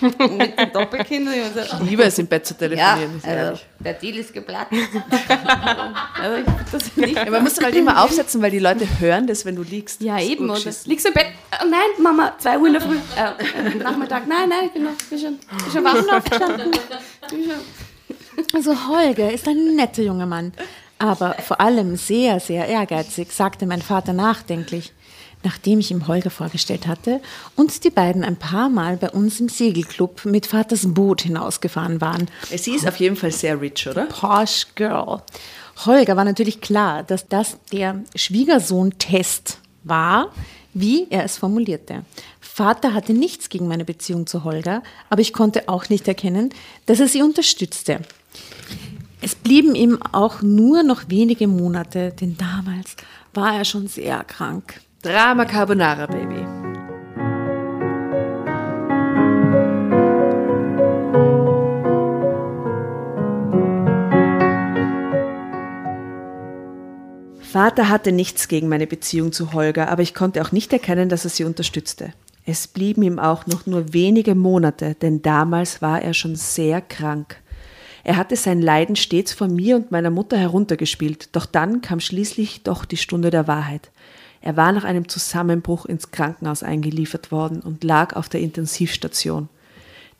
[0.00, 1.60] mit und so.
[1.60, 3.16] Ich liebe es, im Bett zu Ja, telefonieren.
[3.16, 4.72] ist also, der Deal ist geplatzt.
[6.22, 7.16] also, das nicht.
[7.16, 10.00] Ja, man muss halt immer aufsetzen, weil die Leute hören das, wenn du liegst.
[10.00, 10.48] Ja, eben.
[10.48, 11.26] Und liegst du im Bett.
[11.62, 12.96] Oh, nein, Mama, zwei Uhr in der Früh.
[13.16, 14.26] Äh, äh, Nachmittag.
[14.26, 16.16] Nein, nein, ich bin, noch, bin schon, bin schon wach.
[16.16, 16.70] aufgestanden.
[18.54, 20.52] Also Holger ist ein netter junger Mann,
[20.98, 24.92] aber vor allem sehr, sehr ehrgeizig, sagte mein Vater nachdenklich,
[25.46, 27.20] nachdem ich ihm Holger vorgestellt hatte
[27.54, 32.26] und die beiden ein paar Mal bei uns im Segelclub mit Vaters Boot hinausgefahren waren.
[32.52, 34.06] Sie ist auf jeden Fall sehr rich, oder?
[34.06, 35.22] Posh Girl.
[35.84, 40.32] Holger war natürlich klar, dass das der Schwiegersohn-Test war,
[40.74, 42.02] wie er es formulierte.
[42.40, 46.50] Vater hatte nichts gegen meine Beziehung zu Holger, aber ich konnte auch nicht erkennen,
[46.86, 48.00] dass er sie unterstützte.
[49.22, 52.96] Es blieben ihm auch nur noch wenige Monate, denn damals
[53.32, 54.80] war er schon sehr krank.
[55.06, 56.44] Drama Carbonara, Baby.
[67.38, 71.22] Vater hatte nichts gegen meine Beziehung zu Holger, aber ich konnte auch nicht erkennen, dass
[71.22, 72.12] er sie unterstützte.
[72.44, 77.36] Es blieben ihm auch noch nur wenige Monate, denn damals war er schon sehr krank.
[78.02, 82.64] Er hatte sein Leiden stets von mir und meiner Mutter heruntergespielt, doch dann kam schließlich
[82.64, 83.92] doch die Stunde der Wahrheit.
[84.46, 89.48] Er war nach einem Zusammenbruch ins Krankenhaus eingeliefert worden und lag auf der Intensivstation.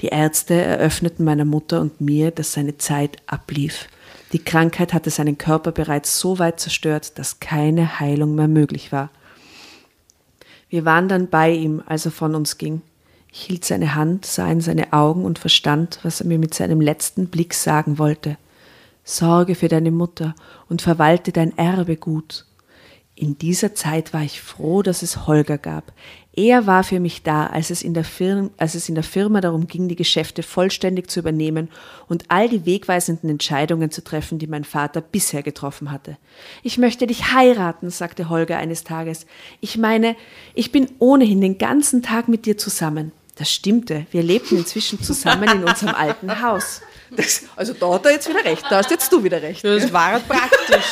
[0.00, 3.86] Die Ärzte eröffneten meiner Mutter und mir, dass seine Zeit ablief.
[4.32, 9.10] Die Krankheit hatte seinen Körper bereits so weit zerstört, dass keine Heilung mehr möglich war.
[10.70, 12.82] Wir waren dann bei ihm, als er von uns ging.
[13.32, 16.80] Ich hielt seine Hand, sah in seine Augen und verstand, was er mir mit seinem
[16.80, 18.38] letzten Blick sagen wollte.
[19.04, 20.34] Sorge für deine Mutter
[20.68, 22.44] und verwalte dein Erbe gut.
[23.18, 25.94] In dieser Zeit war ich froh, dass es Holger gab.
[26.34, 29.40] Er war für mich da, als es, in der Firma, als es in der Firma
[29.40, 31.70] darum ging, die Geschäfte vollständig zu übernehmen
[32.08, 36.18] und all die wegweisenden Entscheidungen zu treffen, die mein Vater bisher getroffen hatte.
[36.62, 39.24] Ich möchte dich heiraten, sagte Holger eines Tages.
[39.62, 40.14] Ich meine,
[40.54, 43.12] ich bin ohnehin den ganzen Tag mit dir zusammen.
[43.36, 44.04] Das stimmte.
[44.10, 46.82] Wir lebten inzwischen zusammen in unserem alten Haus.
[47.10, 48.64] Das, also da hat er jetzt wieder recht.
[48.68, 49.64] Da hast jetzt du wieder recht.
[49.64, 50.90] Das war praktisch.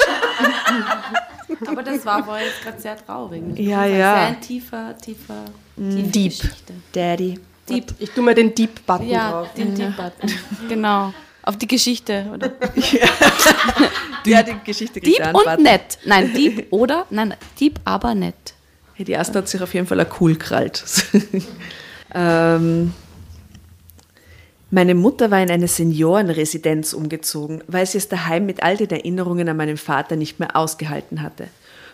[1.66, 3.42] Aber das war wohl jetzt gerade sehr traurig.
[3.58, 4.14] Ja, ja.
[4.14, 5.44] Sehr ein tiefer, tiefer,
[5.76, 6.30] tiefe Deep.
[6.40, 6.72] Geschichte.
[6.92, 7.40] Daddy.
[7.68, 7.94] Deep.
[7.98, 9.48] Ich tue mir den Deep-Button Ja, drauf.
[9.54, 10.30] den Deep-Button.
[10.68, 11.12] Genau.
[11.42, 12.52] Auf die Geschichte, oder?
[14.26, 15.62] Ja, die Geschichte Deep und Button.
[15.62, 15.98] nett.
[16.06, 17.06] Nein, Deep oder?
[17.10, 18.54] Nein, Deep, aber nett.
[18.96, 20.82] Ja, die Asta hat sich auf jeden Fall cool krallt.
[22.14, 22.94] ähm,
[24.74, 29.48] meine Mutter war in eine Seniorenresidenz umgezogen, weil sie es daheim mit all den Erinnerungen
[29.48, 31.46] an meinen Vater nicht mehr ausgehalten hatte.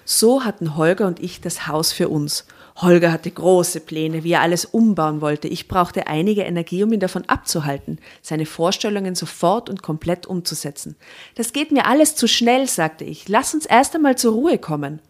[0.07, 2.47] So hatten Holger und ich das Haus für uns.
[2.77, 5.47] Holger hatte große Pläne, wie er alles umbauen wollte.
[5.47, 10.97] Ich brauchte einige Energie, um ihn davon abzuhalten, seine Vorstellungen sofort und komplett umzusetzen.
[11.35, 13.29] Das geht mir alles zu schnell, sagte ich.
[13.29, 15.01] Lass uns erst einmal zur Ruhe kommen.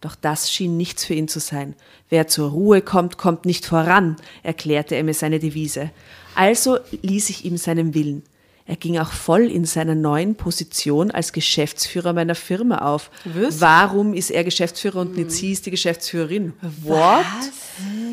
[0.00, 1.74] Doch das schien nichts für ihn zu sein.
[2.10, 5.90] Wer zur Ruhe kommt, kommt nicht voran, erklärte er mir seine Devise.
[6.34, 8.22] Also ließ ich ihm seinen Willen.
[8.66, 13.10] Er ging auch voll in seiner neuen Position als Geschäftsführer meiner Firma auf.
[13.24, 13.60] Was?
[13.60, 16.54] Warum ist er Geschäftsführer und nicht sie ist die Geschäftsführerin?
[16.82, 17.26] What?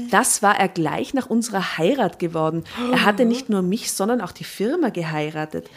[0.09, 2.65] Das war er gleich nach unserer Heirat geworden.
[2.91, 5.69] Er hatte nicht nur mich, sondern auch die Firma geheiratet.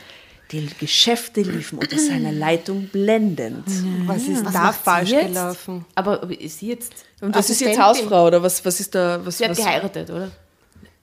[0.52, 3.64] Die Geschäfte liefen unter seiner Leitung blendend.
[4.06, 5.26] Was ist da macht sie falsch jetzt?
[5.28, 5.84] gelaufen?
[5.94, 6.92] Aber ist sie jetzt.
[7.20, 7.78] Und das ist jetzt?
[7.80, 9.20] Hausfrau oder was, was ist da?
[9.24, 10.30] Was, Sie hat was, geheiratet, oder?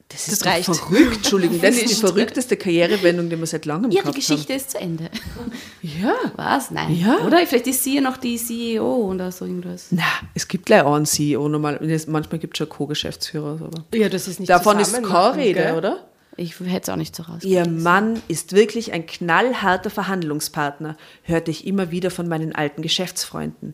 [0.09, 0.65] Das ist das reicht.
[0.65, 1.61] verrückt, Entschuldigung.
[1.61, 4.77] Das ist die verrückteste Karrierewendung, die wir seit langem Ja, die gehabt Geschichte ist zu
[4.77, 5.05] Ende.
[5.05, 5.51] haben.
[5.81, 6.13] Ja.
[6.35, 6.69] Was?
[6.69, 6.93] Nein.
[6.99, 7.19] Ja.
[7.25, 9.87] Oder vielleicht ist sie ja noch die CEO oder so irgendwas.
[9.91, 10.03] Na,
[10.35, 11.79] es gibt gleich einen CEO normal.
[12.07, 13.57] Manchmal gibt es schon Co-Geschäftsführer.
[13.61, 15.75] Aber Ja, das ist nicht Davon ist keine Rede, gell?
[15.77, 16.05] oder?
[16.37, 17.43] Ich hätte es auch nicht so raus.
[17.43, 23.73] Ihr Mann ist wirklich ein knallharter Verhandlungspartner, hörte ich immer wieder von meinen alten Geschäftsfreunden.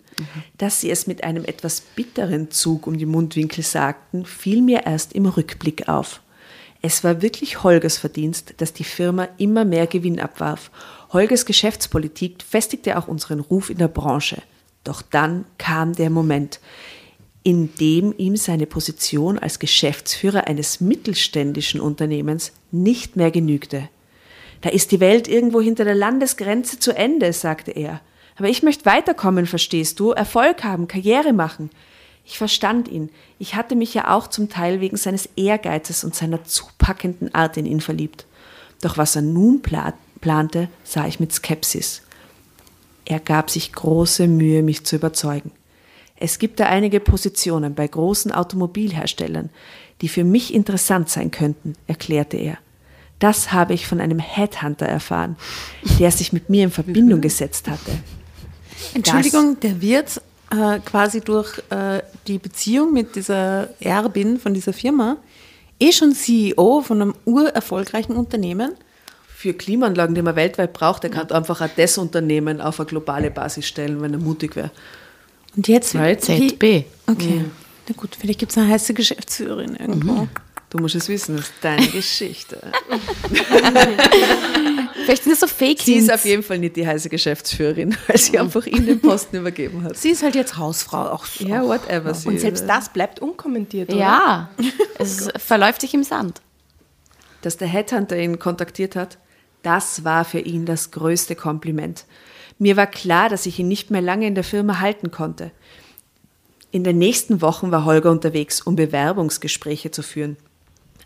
[0.57, 5.13] Dass sie es mit einem etwas bitteren Zug um die Mundwinkel sagten, fiel mir erst
[5.13, 6.21] im Rückblick auf.
[6.81, 10.71] Es war wirklich Holgers Verdienst, dass die Firma immer mehr Gewinn abwarf.
[11.11, 14.41] Holgers Geschäftspolitik festigte auch unseren Ruf in der Branche.
[14.83, 16.59] Doch dann kam der Moment,
[17.47, 23.87] in dem ihm seine Position als Geschäftsführer eines mittelständischen Unternehmens nicht mehr genügte.
[24.59, 28.01] Da ist die Welt irgendwo hinter der Landesgrenze zu Ende, sagte er.
[28.35, 31.69] Aber ich möchte weiterkommen, verstehst du, Erfolg haben, Karriere machen.
[32.25, 33.11] Ich verstand ihn.
[33.39, 37.65] Ich hatte mich ja auch zum Teil wegen seines Ehrgeizes und seiner zupackenden Art in
[37.65, 38.25] ihn verliebt.
[38.81, 42.01] Doch was er nun pla plante, sah ich mit Skepsis.
[43.05, 45.53] Er gab sich große Mühe, mich zu überzeugen.
[46.19, 49.49] Es gibt da einige Positionen bei großen Automobilherstellern,
[50.01, 52.57] die für mich interessant sein könnten, erklärte er.
[53.19, 55.37] Das habe ich von einem Headhunter erfahren,
[55.99, 57.91] der sich mit mir in Verbindung gesetzt hatte.
[58.93, 65.17] Entschuldigung, der wird äh, quasi durch äh, die Beziehung mit dieser Erbin von dieser Firma
[65.79, 68.73] eh schon CEO von einem urerfolgreichen Unternehmen.
[69.27, 73.29] Für Klimaanlagen, die man weltweit braucht, der kann einfach auch das Unternehmen auf eine globale
[73.29, 74.71] Basis stellen, wenn er mutig wäre.
[75.57, 76.85] Und jetzt wie- ZB.
[77.07, 77.45] Okay.
[77.89, 80.27] Na gut, vielleicht gibt es eine heiße Geschäftsführerin irgendwo.
[80.69, 82.61] Du musst es wissen, das ist deine Geschichte.
[85.05, 88.17] Vielleicht sind das so Fake Sie ist auf jeden Fall nicht die heiße Geschäftsführerin, weil
[88.17, 89.95] sie einfach ihm den Posten übergeben hat.
[89.97, 91.45] Sie ist halt jetzt Hausfrau auch so.
[91.47, 92.13] Ja, whatever.
[92.13, 93.97] Sie Und selbst das bleibt unkommentiert, oder?
[93.99, 94.49] Ja,
[94.99, 96.41] es verläuft sich im Sand.
[97.41, 99.17] dass der Headhunter ihn kontaktiert hat,
[99.63, 102.03] das war für ihn das größte Kompliment.
[102.59, 105.51] Mir war klar, dass ich ihn nicht mehr lange in der Firma halten konnte.
[106.71, 110.37] In den nächsten Wochen war Holger unterwegs, um Bewerbungsgespräche zu führen.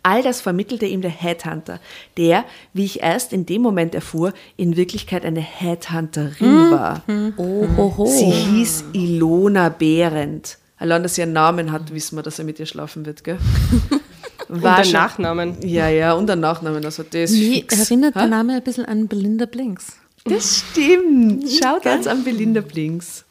[0.04, 1.80] All das vermittelte ihm der Headhunter,
[2.18, 7.04] der, wie ich erst in dem Moment erfuhr, in Wirklichkeit eine Headhunterin war.
[7.38, 8.08] Ohoho.
[8.08, 10.58] Sie hieß Ilona Behrendt.
[10.78, 13.38] Allein, dass sie einen Namen hat, wissen wir, dass er mit ihr schlafen wird, gell?
[14.50, 15.56] Und War der schon- Nachnamen.
[15.62, 17.80] ja, ja, und der Nachnamen, also das Mir fix.
[17.90, 18.28] erinnert der Ha?
[18.28, 19.96] Name ein bisschen an Belinda Blinks.
[20.26, 21.46] Das stimmt.
[21.52, 23.26] Schaut uns an Belinda Blinks.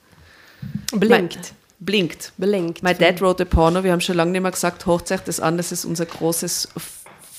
[0.92, 1.54] Blinkt.
[1.78, 2.32] Blinkt.
[2.36, 2.82] Blinkt.
[2.82, 3.82] My Dad wrote a Porno.
[3.84, 5.56] Wir haben schon lange nicht mehr gesagt, hocht euch das an.
[5.56, 6.68] Das ist unser großes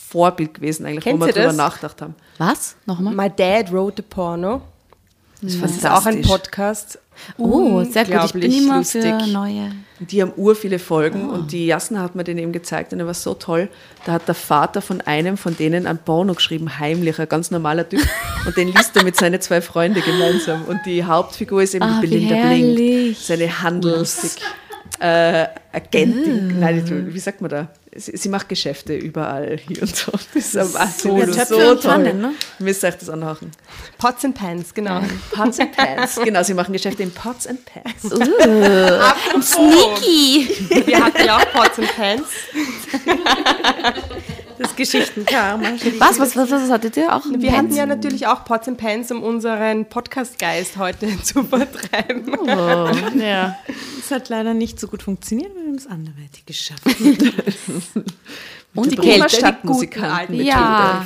[0.09, 2.15] Vorbild gewesen, eigentlich, Kennt wo wir drüber nachgedacht haben.
[2.37, 2.75] Was?
[2.85, 3.13] Nochmal?
[3.13, 4.61] My Dad wrote a Porno.
[5.41, 6.21] Das ist Das ist auch ein.
[6.21, 6.99] Podcast.
[7.37, 8.13] Oh, sehr gut.
[8.25, 9.03] Ich bin Unglaublich immer lustig.
[9.03, 9.71] für neue.
[9.99, 13.05] Die haben ur viele Folgen und die Jasna hat mir den eben gezeigt und er
[13.05, 13.69] war so toll.
[14.05, 17.87] Da hat der Vater von einem von denen ein Porno geschrieben, heimlich, ein ganz normaler
[17.87, 18.01] Typ.
[18.47, 20.63] Und den liest er mit seinen zwei Freunden gemeinsam.
[20.65, 22.47] Und die Hauptfigur ist eben Ah, die wie Belinda.
[22.47, 24.37] Blink, seine Handels...
[24.99, 27.67] Äh, Agentin, nein, nicht, wie sagt man da?
[27.93, 30.13] Sie, sie macht Geschäfte überall hier und so.
[30.33, 32.31] Das ist aber so, so, so und Pfannen, toll.
[32.31, 32.33] ne?
[32.59, 33.51] Müsst ihr euch das anhaken.
[33.97, 35.01] Pots and Pans, genau.
[35.31, 36.19] Pots and Pans.
[36.23, 38.01] Genau, sie machen Geschäfte in Pots and Pans.
[39.45, 40.85] Sneaky!
[40.85, 42.27] Wir hatten ja auch Pots and Pans.
[44.61, 45.59] Das Geschichtenkar.
[45.97, 47.23] Was, was, was, was hattet ihr auch?
[47.25, 52.37] Wir hatten ja natürlich auch Pots and Pans, um unseren Podcast-Geist heute zu vertreiben.
[52.39, 52.47] Oh,
[53.17, 53.57] ja.
[53.97, 56.83] Das hat leider nicht so gut funktioniert, wir haben es anderweitig geschafft.
[58.73, 61.05] Und die Kälte, die guten alten mit Ja.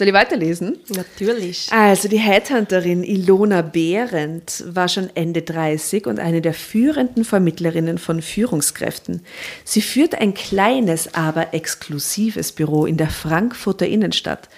[0.00, 0.78] Soll ich weiterlesen?
[0.88, 1.70] Natürlich.
[1.70, 8.22] Also die Headhunterin Ilona Behrendt war schon Ende 30 und eine der führenden Vermittlerinnen von
[8.22, 9.20] Führungskräften.
[9.62, 14.48] Sie führt ein kleines, aber exklusives Büro in der Frankfurter Innenstadt.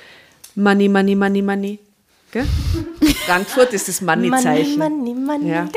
[0.54, 1.80] Money, money, money, money.
[2.30, 2.46] Gell?
[3.26, 4.78] Frankfurt ist das Money-Zeichen.
[4.78, 5.50] Money, money, money.
[5.50, 5.68] Ja.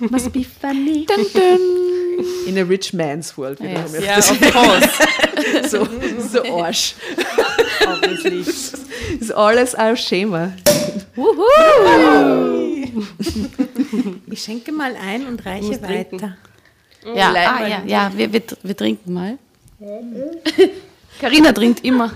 [0.00, 1.06] Dun, Must be funny.
[1.06, 1.60] dun, dun.
[2.48, 3.60] In a rich man's world.
[3.60, 3.84] Ja,
[4.16, 4.32] das.
[4.32, 4.88] of course.
[5.68, 5.86] So,
[6.18, 6.94] so Arsch.
[7.86, 8.40] Obviously.
[9.20, 10.52] Ist alles ein Schema.
[14.30, 16.36] Ich schenke mal ein und reiche weiter.
[17.14, 19.38] Ja, ah, ja, ja wir, wir, wir trinken mal.
[21.20, 22.12] Carina trinkt immer.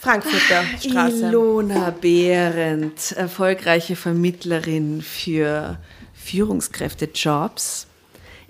[0.00, 1.26] Frankfurter Straße.
[1.28, 5.78] Ilona Behrendt, erfolgreiche Vermittlerin für
[6.14, 7.86] Führungskräftejobs.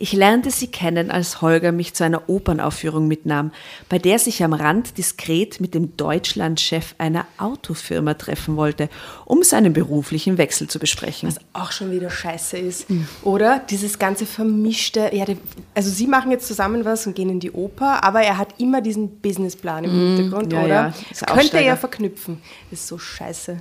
[0.03, 3.53] Ich lernte sie kennen, als Holger mich zu einer Opernaufführung mitnahm,
[3.91, 8.89] bei der sich am Rand diskret mit dem Deutschlandchef einer Autofirma treffen wollte,
[9.27, 11.29] um seinen beruflichen Wechsel zu besprechen.
[11.29, 12.87] Was auch schon wieder scheiße ist.
[13.23, 15.27] Oder dieses ganze vermischte, ja,
[15.75, 18.81] also sie machen jetzt zusammen was und gehen in die Oper, aber er hat immer
[18.81, 20.69] diesen Businessplan im Hintergrund, ja, oder?
[20.69, 22.41] ja, Das ist könnte er ja verknüpfen.
[22.71, 23.59] Das ist so scheiße.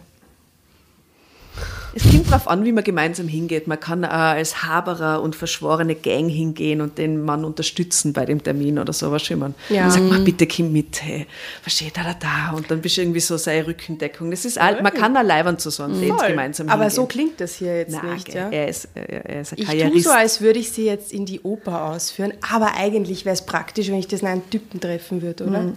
[1.96, 3.68] Es kommt darauf an, wie man gemeinsam hingeht.
[3.68, 8.44] Man kann auch als Haberer und verschworene Gang hingehen und den Mann unterstützen bei dem
[8.44, 9.56] Termin oder so, was schon man.
[9.70, 9.84] Ja.
[9.84, 11.26] Man sagt, mal bitte komm mit, hey,
[11.62, 12.56] versteht da, da, da.
[12.56, 14.30] Und dann bist du irgendwie so seine Rückendeckung.
[14.30, 16.96] Das ist all, man kann da leibern zu so einem Date gemeinsam aber hingehen.
[16.96, 18.50] so klingt das hier jetzt Nein, nicht, ja?
[18.50, 21.26] er, ist, er, er ist ein Ich tue so, als würde ich sie jetzt in
[21.26, 25.22] die Oper ausführen, aber eigentlich wäre es praktisch, wenn ich das in einen Typen treffen
[25.22, 25.74] würde, oder?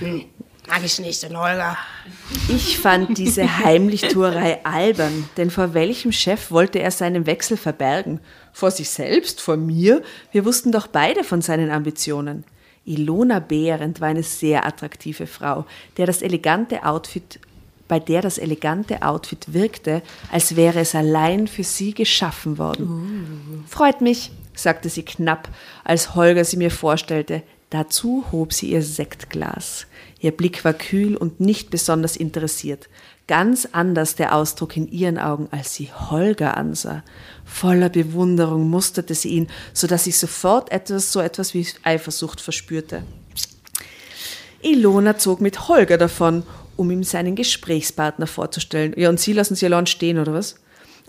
[0.00, 0.24] Hm.
[0.68, 1.76] Mag ich nicht, den Holger.
[2.48, 8.20] Ich fand diese Heimlichtuerei albern, denn vor welchem Chef wollte er seinen Wechsel verbergen?
[8.52, 10.02] Vor sich selbst, vor mir?
[10.30, 12.44] Wir wussten doch beide von seinen Ambitionen.
[12.84, 15.64] Ilona Behrendt war eine sehr attraktive Frau,
[15.96, 17.40] der das elegante Outfit,
[17.86, 23.64] bei der das elegante Outfit wirkte, als wäre es allein für sie geschaffen worden.
[23.68, 25.48] Freut mich, sagte sie knapp,
[25.84, 27.42] als Holger sie mir vorstellte.
[27.70, 29.86] Dazu hob sie ihr Sektglas.
[30.20, 32.88] Ihr Blick war kühl und nicht besonders interessiert.
[33.26, 37.04] Ganz anders der Ausdruck in ihren Augen, als sie Holger ansah.
[37.44, 43.02] Voller Bewunderung musterte sie ihn, so dass ich sofort etwas, so etwas wie Eifersucht verspürte.
[44.62, 46.42] Ilona zog mit Holger davon,
[46.76, 48.94] um ihm seinen Gesprächspartner vorzustellen.
[48.96, 50.56] Ja, und Sie lassen sie allein stehen, oder was?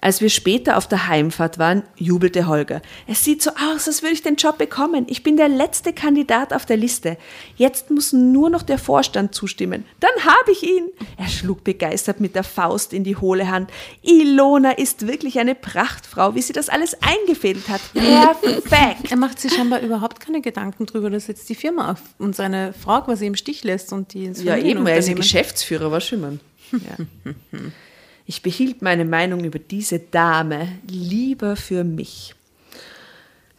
[0.02, 2.82] Als wir später auf der Heimfahrt waren, jubelte Holger.
[3.08, 5.06] Es sieht so aus, als würde ich den Job bekommen.
[5.10, 7.18] Ich bin der letzte Kandidat auf der Liste.
[7.58, 9.86] Jetzt muss nur noch der Vorstand zustimmen.
[10.00, 10.90] Dann habe ich ihn.
[11.18, 13.72] Er schlug begeistert mit der Faust in die hohle Hand.
[14.02, 17.82] Ilona ist wirklich eine Prachtfrau, wie sie das alles eingefädelt hat.
[17.94, 19.12] Perfekt.
[19.12, 22.74] Er macht sich scheinbar überhaupt keine Gedanken darüber, dass jetzt die Firma auf und seine
[22.74, 26.40] Frau quasi im Stich lässt und die ins Ja, eben, er ist Geschäftsführer, war Schimmern.
[26.72, 27.34] Ja.
[28.30, 32.36] Ich behielt meine Meinung über diese Dame lieber für mich.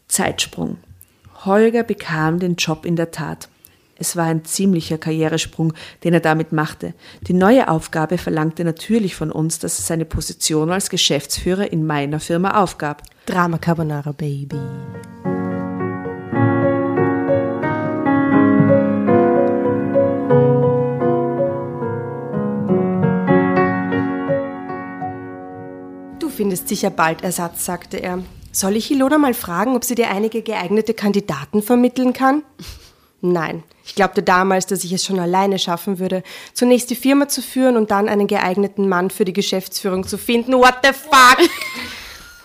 [0.07, 0.77] Zeitsprung.
[1.45, 3.49] Holger bekam den Job in der Tat.
[3.97, 5.73] Es war ein ziemlicher Karrieresprung,
[6.05, 6.95] den er damit machte.
[7.27, 12.21] Die neue Aufgabe verlangte natürlich von uns, dass er seine Position als Geschäftsführer in meiner
[12.21, 13.03] Firma aufgab.
[13.27, 14.61] Drama Carbonara Baby.
[26.41, 28.23] Findest sicher bald Ersatz, sagte er.
[28.51, 32.45] Soll ich Ilona mal fragen, ob sie dir einige geeignete Kandidaten vermitteln kann?
[33.21, 36.23] Nein, ich glaubte damals, dass ich es schon alleine schaffen würde,
[36.55, 40.55] zunächst die Firma zu führen und dann einen geeigneten Mann für die Geschäftsführung zu finden.
[40.55, 41.47] What the fuck?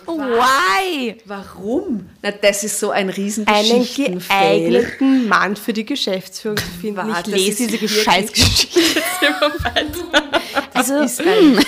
[0.06, 1.16] Why?
[1.24, 2.08] Warum?
[2.22, 7.12] Na, das ist so ein riesen einen geeigneten Mann für die Geschäftsführung zu finden.
[7.20, 8.80] Ich lese ist diese Scheißgeschichte
[9.20, 10.40] immer weiter.
[10.74, 11.58] Also, Ist ein,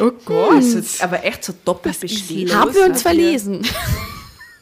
[0.00, 0.52] Oh Gott.
[0.54, 2.52] also, aber echt so doppelt bestehen.
[2.54, 3.66] haben wir uns verlesen?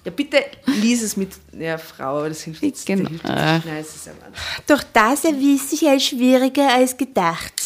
[0.04, 2.86] Ja, bitte lies es mit ja, Frau, aber das hilft jetzt.
[2.86, 3.08] Genau.
[3.08, 3.24] hilft.
[3.24, 4.32] Nein, es ist ein Mann.
[4.68, 7.65] Doch das erwies sich als schwieriger als gedacht.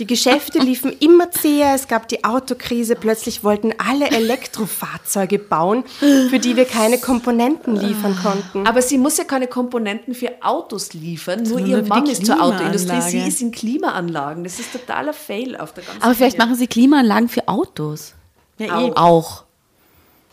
[0.00, 6.40] Die Geschäfte liefen immer zäher, es gab die Autokrise, plötzlich wollten alle Elektrofahrzeuge bauen, für
[6.40, 8.66] die wir keine Komponenten liefern konnten.
[8.66, 12.42] Aber sie muss ja keine Komponenten für Autos liefern, nur Sondern ihr Mann ist zur
[12.42, 14.42] Autoindustrie, sie ist in Klimaanlagen.
[14.42, 16.48] Das ist totaler Fail auf der ganzen Aber vielleicht Welt.
[16.48, 18.14] machen sie Klimaanlagen für Autos.
[18.58, 18.92] Ja, eh.
[18.96, 19.44] Auch.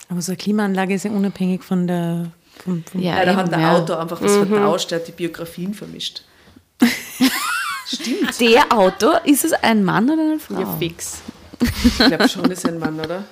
[0.09, 2.31] Aber so eine Klimaanlage ist ja unabhängig von der.
[2.63, 3.77] Vom, vom Ja, Ja, da hat der ja.
[3.77, 6.23] Auto einfach das vertauscht, der hat die Biografien vermischt.
[7.85, 8.39] Stimmt.
[8.39, 10.59] Der Auto, ist es ein Mann oder eine Frau?
[10.59, 11.21] Ja, fix.
[11.83, 13.23] Ich glaube schon, ist ein Mann, oder?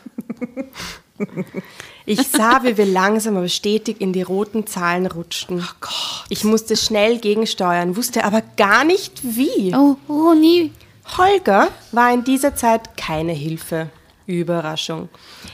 [2.06, 5.60] Ich sah, wie wir langsam aber stetig in die roten Zahlen rutschten.
[5.60, 6.26] Oh Gott.
[6.30, 9.74] Ich musste schnell gegensteuern, wusste aber gar nicht wie.
[9.76, 10.72] Oh, oh, nie.
[11.18, 13.90] Holger war in dieser Zeit keine Hilfe.
[14.30, 15.10] Überraschung.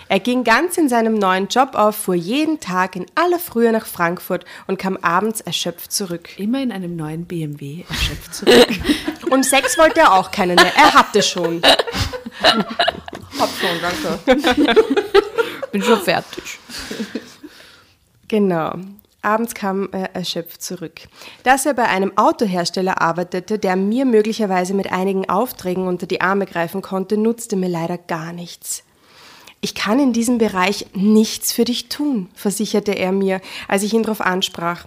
[0.10, 3.86] Er ging ganz in seinem neuen Job auf, fuhr jeden Tag in aller Frühe nach
[3.86, 6.38] Frankfurt und kam abends erschöpft zurück.
[6.38, 8.68] Immer in einem neuen BMW erschöpft zurück.
[9.32, 10.72] Und Sex wollte er auch keinen mehr.
[10.78, 11.62] Er hatte schon.
[13.40, 14.76] Hab schon, danke.
[15.72, 16.60] Bin schon fertig.
[18.28, 18.76] Genau.
[19.26, 21.02] Abends kam er erschöpft zurück.
[21.44, 26.46] Dass er bei einem Autohersteller arbeitete, der mir möglicherweise mit einigen Aufträgen unter die Arme
[26.46, 28.84] greifen konnte, nutzte mir leider gar nichts.
[29.62, 34.04] Ich kann in diesem Bereich nichts für dich tun, versicherte er mir, als ich ihn
[34.04, 34.86] darauf ansprach.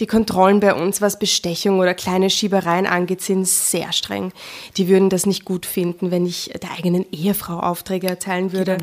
[0.00, 4.32] Die Kontrollen bei uns, was Bestechung oder kleine Schiebereien angeht, sind sehr streng.
[4.76, 8.78] Die würden das nicht gut finden, wenn ich der eigenen Ehefrau Aufträge erteilen würde.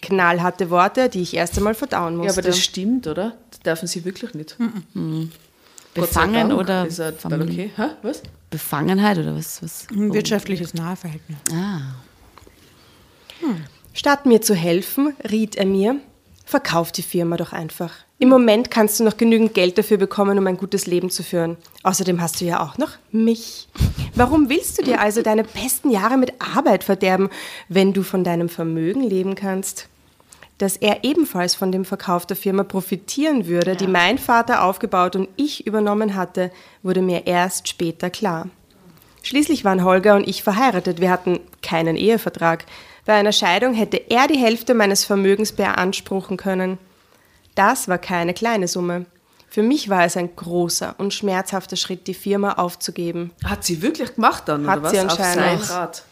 [0.00, 2.26] Knallharte Worte, die ich erst einmal verdauen musste.
[2.26, 3.36] Ja, aber das stimmt, oder?
[3.50, 4.56] Das dürfen sie wirklich nicht.
[4.58, 5.28] Sei
[5.94, 7.70] Befangen oder ist er dann okay.
[7.74, 7.88] Hä?
[8.02, 8.22] Was?
[8.50, 9.62] Befangenheit oder was?
[9.62, 9.86] was?
[9.90, 11.38] Ein wirtschaftliches Nahverhältnis.
[11.52, 11.80] Ah.
[13.92, 15.96] Statt mir zu helfen, riet er mir,
[16.44, 17.92] verkauf die Firma doch einfach.
[18.20, 21.56] Im Moment kannst du noch genügend Geld dafür bekommen, um ein gutes Leben zu führen.
[21.84, 23.68] Außerdem hast du ja auch noch mich.
[24.16, 27.30] Warum willst du dir also deine besten Jahre mit Arbeit verderben,
[27.68, 29.88] wenn du von deinem Vermögen leben kannst?
[30.58, 35.28] Dass er ebenfalls von dem Verkauf der Firma profitieren würde, die mein Vater aufgebaut und
[35.36, 36.50] ich übernommen hatte,
[36.82, 38.48] wurde mir erst später klar.
[39.22, 41.00] Schließlich waren Holger und ich verheiratet.
[41.00, 42.66] Wir hatten keinen Ehevertrag.
[43.06, 46.78] Bei einer Scheidung hätte er die Hälfte meines Vermögens beanspruchen können.
[47.58, 49.06] Das war keine kleine Summe.
[49.50, 53.32] Für mich war es ein großer und schmerzhafter Schritt, die Firma aufzugeben.
[53.44, 54.92] Hat sie wirklich gemacht dann, Hat oder was?
[54.92, 55.64] sie Auf anscheinend.
[55.64, 56.04] sein Rat.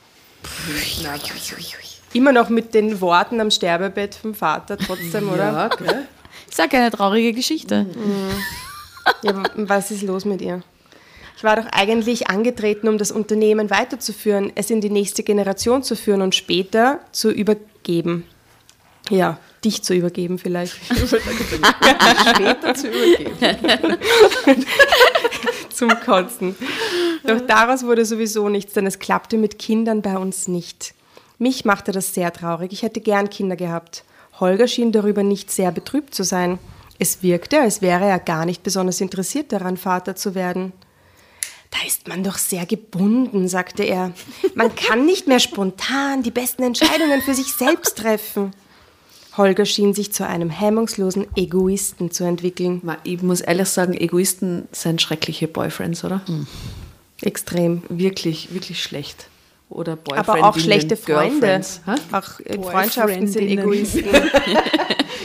[2.13, 5.53] Immer noch mit den Worten am Sterbebett vom Vater trotzdem, oder?
[5.53, 6.09] Ja, gell?
[6.51, 7.87] Ist ja keine traurige Geschichte.
[9.23, 10.63] Ja, aber was ist los mit ihr?
[11.37, 15.95] Ich war doch eigentlich angetreten, um das Unternehmen weiterzuführen, es in die nächste Generation zu
[15.95, 18.25] führen und später zu übergeben.
[19.11, 20.75] Ja, dich zu übergeben vielleicht.
[20.95, 23.99] Später zu übergeben.
[25.71, 26.57] Zum Kotzen.
[27.27, 30.95] Doch daraus wurde sowieso nichts, denn es klappte mit Kindern bei uns nicht.
[31.39, 32.73] Mich machte das sehr traurig.
[32.73, 34.05] Ich hätte gern Kinder gehabt.
[34.41, 36.59] Holger schien darüber nicht sehr betrübt zu sein.
[36.99, 40.73] Es wirkte, als wäre er gar nicht besonders interessiert daran, Vater zu werden.
[41.71, 44.13] Da ist man doch sehr gebunden, sagte er.
[44.55, 48.55] Man kann nicht mehr spontan die besten Entscheidungen für sich selbst treffen.
[49.37, 52.83] Holger schien sich zu einem hemmungslosen Egoisten zu entwickeln.
[53.05, 56.23] Ich muss ehrlich sagen, Egoisten sind schreckliche Boyfriends, oder?
[57.23, 57.83] Extrem.
[57.89, 59.29] Wirklich, wirklich schlecht.
[59.69, 60.29] Oder Boyfriends.
[60.29, 61.61] Aber auch schlechte Freunde.
[62.13, 63.49] Auch Freundschaften sind.
[63.49, 64.05] Egoisten.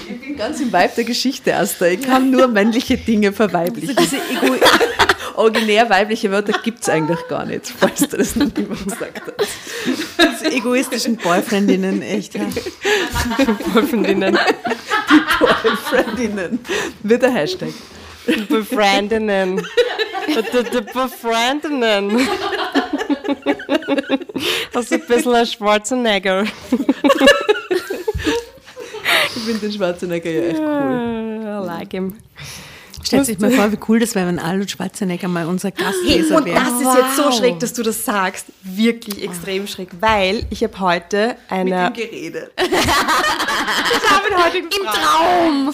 [0.09, 1.85] Ich bin ganz im Vibe der Geschichte, Asta.
[1.87, 3.95] Ich kann nur männliche Dinge verweiblichen.
[3.97, 4.55] Diese Ego
[5.35, 9.49] Originär weibliche Wörter gibt es eigentlich gar nicht, falls du das noch niemand gesagt hast.
[10.41, 12.35] diese egoistischen Boyfriendinnen, echt.
[12.35, 12.41] Ja.
[13.73, 14.37] Boyfriendinnen.
[15.39, 16.59] Boyfriendinnen.
[17.03, 17.69] Wird der Hashtag.
[18.49, 19.57] Befriendinnen.
[20.27, 20.33] Die-
[20.71, 22.27] die Befriendinnen.
[24.73, 26.43] Das ist ein bisschen ein Schwarzenegger.
[29.35, 31.41] Ich finde den Schwarzenegger ja echt cool.
[31.43, 32.17] I like him.
[33.03, 36.37] Stellt sich mal vor, wie cool das wäre, wenn Arnold Schwarzenegger mal unser Hey, Gastleser
[36.37, 36.59] und wäre.
[36.59, 38.47] das ist jetzt so schräg, dass du das sagst.
[38.63, 41.91] Wirklich extrem schräg, weil ich habe heute eine...
[41.95, 42.51] Gerede.
[44.53, 45.73] Im Traum!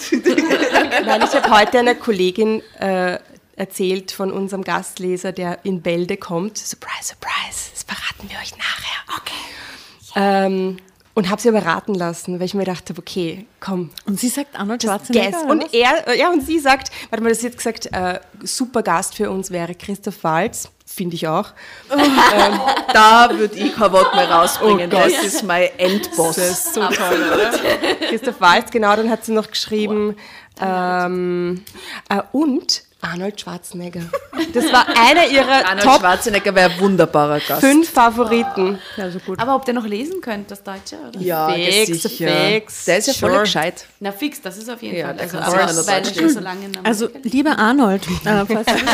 [1.04, 3.18] Nein, ich habe heute einer Kollegin äh,
[3.56, 6.58] erzählt von unserem Gastleser, der in Bälde kommt.
[6.58, 9.18] Surprise, surprise, das verraten wir euch nachher.
[9.18, 9.34] Okay.
[10.16, 10.76] Ähm,
[11.18, 14.56] und habe sie aber raten lassen, weil ich mir dachte, okay, komm, Und sie sagt
[14.56, 14.88] Arnold Guess.
[14.88, 15.40] Schwarzenegger.
[15.42, 18.84] oder Und er, äh, ja, und sie sagt, warte mal, das jetzt gesagt, äh, super
[18.84, 21.50] Gast für uns wäre Christoph Walz, finde ich auch.
[22.92, 24.88] Da würde ich kein Wort mehr rausbringen.
[24.92, 25.12] Oh Gott.
[25.12, 26.36] das ist mein Endboss.
[26.36, 27.50] Das ist so toll, oder?
[28.08, 30.14] Christoph Walz, genau, dann hat sie noch geschrieben,
[30.60, 31.64] ähm,
[32.10, 34.02] äh, und Arnold Schwarzenegger.
[34.54, 37.60] Das war einer ihrer Arnold Top Schwarzenegger wäre ein wunderbarer Gast.
[37.60, 38.78] fünf Favoriten.
[38.96, 39.38] Ja, so gut.
[39.38, 41.20] Aber ob der noch lesen könnte, das Deutsche, oder?
[41.20, 42.28] Ja, Fix, sicher.
[42.28, 42.84] fix.
[42.86, 43.42] Der ist ja voll Sure.
[43.42, 43.86] gescheit.
[44.00, 45.18] Na fix, das ist auf jeden Ja, Fall.
[45.20, 48.72] Also, er schon so lange Also, lieber Arnold, äh, falls du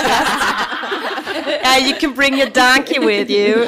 [1.63, 3.65] Ja, you can bring your donkey with you.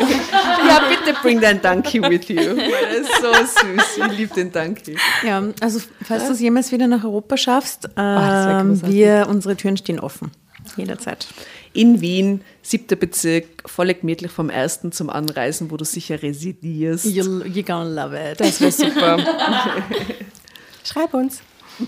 [0.66, 2.55] Ja, bitte bring dein Donkey with you.
[2.55, 4.07] Der ist so süß.
[4.11, 4.97] Ich liebe den Donkey.
[5.24, 9.57] Ja, also falls du es jemals wieder nach Europa schaffst, das wär ähm, wir, unsere
[9.57, 10.26] Türen stehen offen.
[10.77, 11.27] Jederzeit.
[11.73, 17.07] In Wien, siebter Bezirk, voll gemütlich vom ersten zum Anreisen, wo du sicher residierst.
[17.07, 18.41] You're, you're gonna love it.
[18.41, 19.19] Das wäre super.
[20.85, 21.41] Schreib uns.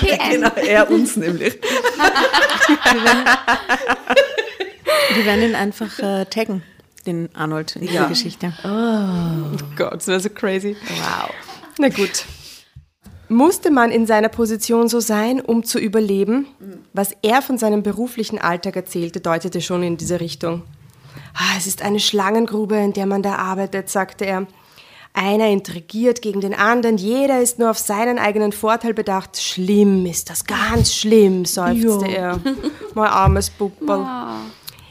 [0.00, 1.58] Genau, er uns nämlich.
[5.14, 6.62] Wir werden ihn einfach äh, taggen.
[7.06, 8.54] den Arnold in dieser Geschichte.
[8.64, 10.76] Oh Gott, das wäre so crazy.
[10.88, 11.30] Wow.
[11.78, 12.24] Na gut.
[13.28, 16.46] Musste man in seiner Position so sein, um zu überleben?
[16.92, 20.62] Was er von seinem beruflichen Alltag erzählte, deutete schon in diese Richtung.
[21.34, 24.46] Ah, es ist eine Schlangengrube, in der man da arbeitet, sagte er.
[25.16, 29.40] Einer intrigiert gegen den anderen, jeder ist nur auf seinen eigenen Vorteil bedacht.
[29.40, 32.40] Schlimm ist das, ganz schlimm, seufzte er.
[32.94, 34.04] Mein armes Pupperl.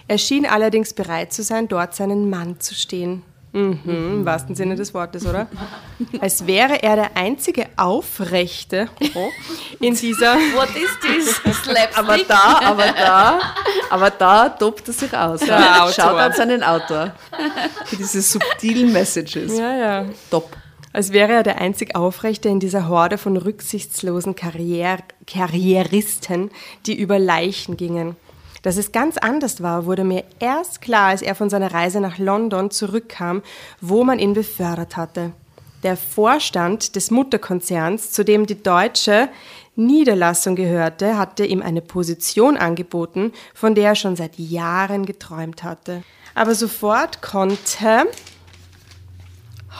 [0.07, 3.23] Er schien allerdings bereit zu sein, dort seinen Mann zu stehen.
[3.53, 5.47] Mhm, Im wahrsten Sinne des Wortes, oder?
[6.19, 9.29] Als wäre er der einzige Aufrechte oh,
[9.79, 10.33] in dieser.
[10.55, 11.35] What is this?
[11.63, 11.97] Slapstick?
[11.97, 13.39] Aber da, aber da,
[13.91, 15.43] aber da tobt er sich aus.
[15.43, 15.91] Autor.
[15.93, 17.13] Schaut an seinen Autor.
[17.85, 19.55] Für diese subtilen Messages.
[19.55, 20.05] Ja, ja.
[20.31, 20.49] Top.
[20.91, 24.97] Als wäre er der einzig Aufrechte in dieser Horde von rücksichtslosen Karrier
[25.27, 26.51] Karrieristen,
[26.85, 28.15] die über Leichen gingen.
[28.63, 32.17] Dass es ganz anders war, wurde mir erst klar, als er von seiner Reise nach
[32.17, 33.43] London zurückkam,
[33.81, 35.33] wo man ihn befördert hatte.
[35.83, 39.27] Der Vorstand des Mutterkonzerns, zu dem die deutsche
[39.75, 46.03] Niederlassung gehörte, hatte ihm eine Position angeboten, von der er schon seit Jahren geträumt hatte.
[46.33, 48.07] Aber sofort konnte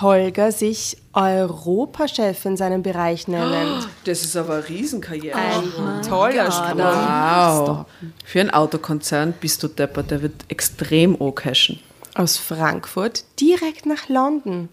[0.03, 3.83] Holger sich Europachef in seinem Bereich nennen.
[4.03, 5.37] Das ist aber eine Riesenkarriere.
[5.37, 6.77] Ein toller Sprung.
[6.77, 7.85] Wow.
[8.25, 11.79] Für einen Autokonzern bist du deppert, der wird extrem cashen.
[12.15, 14.69] Aus Frankfurt direkt nach London.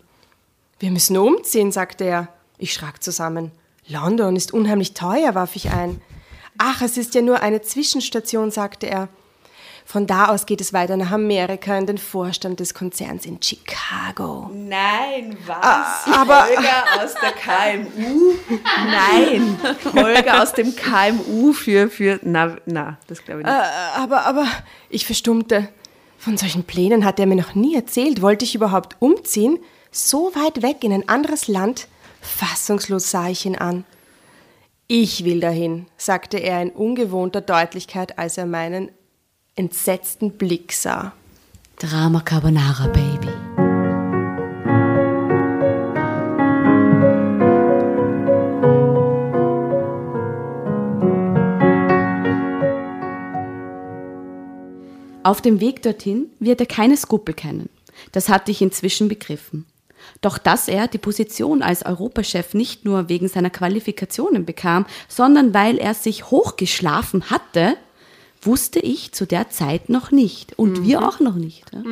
[0.81, 2.29] Wir müssen umziehen, sagte er.
[2.59, 3.53] Ich schrak zusammen.
[3.87, 6.01] London ist unheimlich teuer, warf ich ein.
[6.59, 9.09] Ach, es ist ja nur eine Zwischenstation, sagte er.
[9.91, 14.49] Von da aus geht es weiter nach Amerika in den Vorstand des Konzerns in Chicago.
[14.55, 16.07] Nein, was?
[16.17, 18.35] aber- Holger aus der KMU?
[18.87, 19.59] Nein,
[19.93, 23.57] Holger aus dem KMU für, für na, na, das glaube ich nicht.
[23.57, 24.47] Äh, aber, aber,
[24.91, 25.69] ich verstummte.
[26.19, 28.23] Von solchen Plänen hat er mir noch nie erzählt.
[28.23, 29.59] Wollte ich überhaupt umziehen?
[29.91, 31.89] So weit weg in ein anderes Land?
[32.21, 33.85] Fassungslos sah ich ihn an.
[34.87, 38.93] Ich will dahin, sagte er in ungewohnter Deutlichkeit, als er meinen
[39.61, 41.13] entsetzten Blick sah.
[41.79, 43.29] Drama Carbonara, Baby.
[55.23, 57.69] Auf dem Weg dorthin wird er keine Skrupel kennen.
[58.13, 59.67] Das hatte ich inzwischen begriffen.
[60.23, 65.77] Doch dass er die Position als Europachef nicht nur wegen seiner Qualifikationen bekam, sondern weil
[65.77, 67.77] er sich hochgeschlafen hatte,
[68.43, 71.65] wusste ich zu der Zeit noch nicht und wir auch noch nicht.
[71.73, 71.83] ja.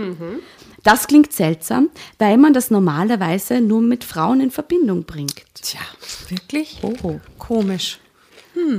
[0.85, 5.43] Das klingt seltsam, weil man das normalerweise nur mit Frauen in Verbindung bringt.
[5.55, 5.81] Tja,
[6.29, 6.79] wirklich?
[6.83, 7.19] Oh.
[7.37, 7.99] Komisch.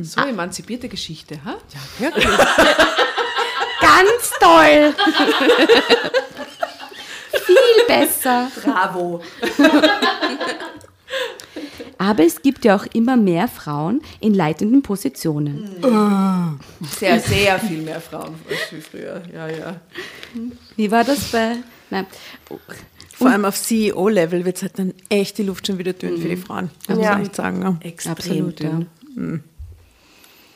[0.01, 1.57] So emanzipierte Geschichte, ha?
[1.99, 2.25] Wirklich?
[3.81, 4.93] Ganz toll!
[7.45, 8.51] Viel besser.
[8.63, 9.21] Bravo.
[11.97, 15.69] Aber es gibt ja auch immer mehr Frauen in leitenden Positionen.
[16.97, 19.21] Sehr, sehr viel mehr Frauen als wie früher.
[19.33, 19.75] Ja, ja.
[20.75, 21.57] Wie war das bei.
[21.89, 22.05] Nein.
[23.15, 26.29] Vor allem auf CEO-Level wird es halt dann echt die Luft schon wieder dünn für
[26.29, 26.69] die Frauen.
[26.87, 27.19] Das muss Ja.
[27.19, 27.61] echt sagen.
[27.61, 27.77] Ja.
[27.81, 28.69] Extrem Absolut, ja.
[29.15, 29.43] dünn.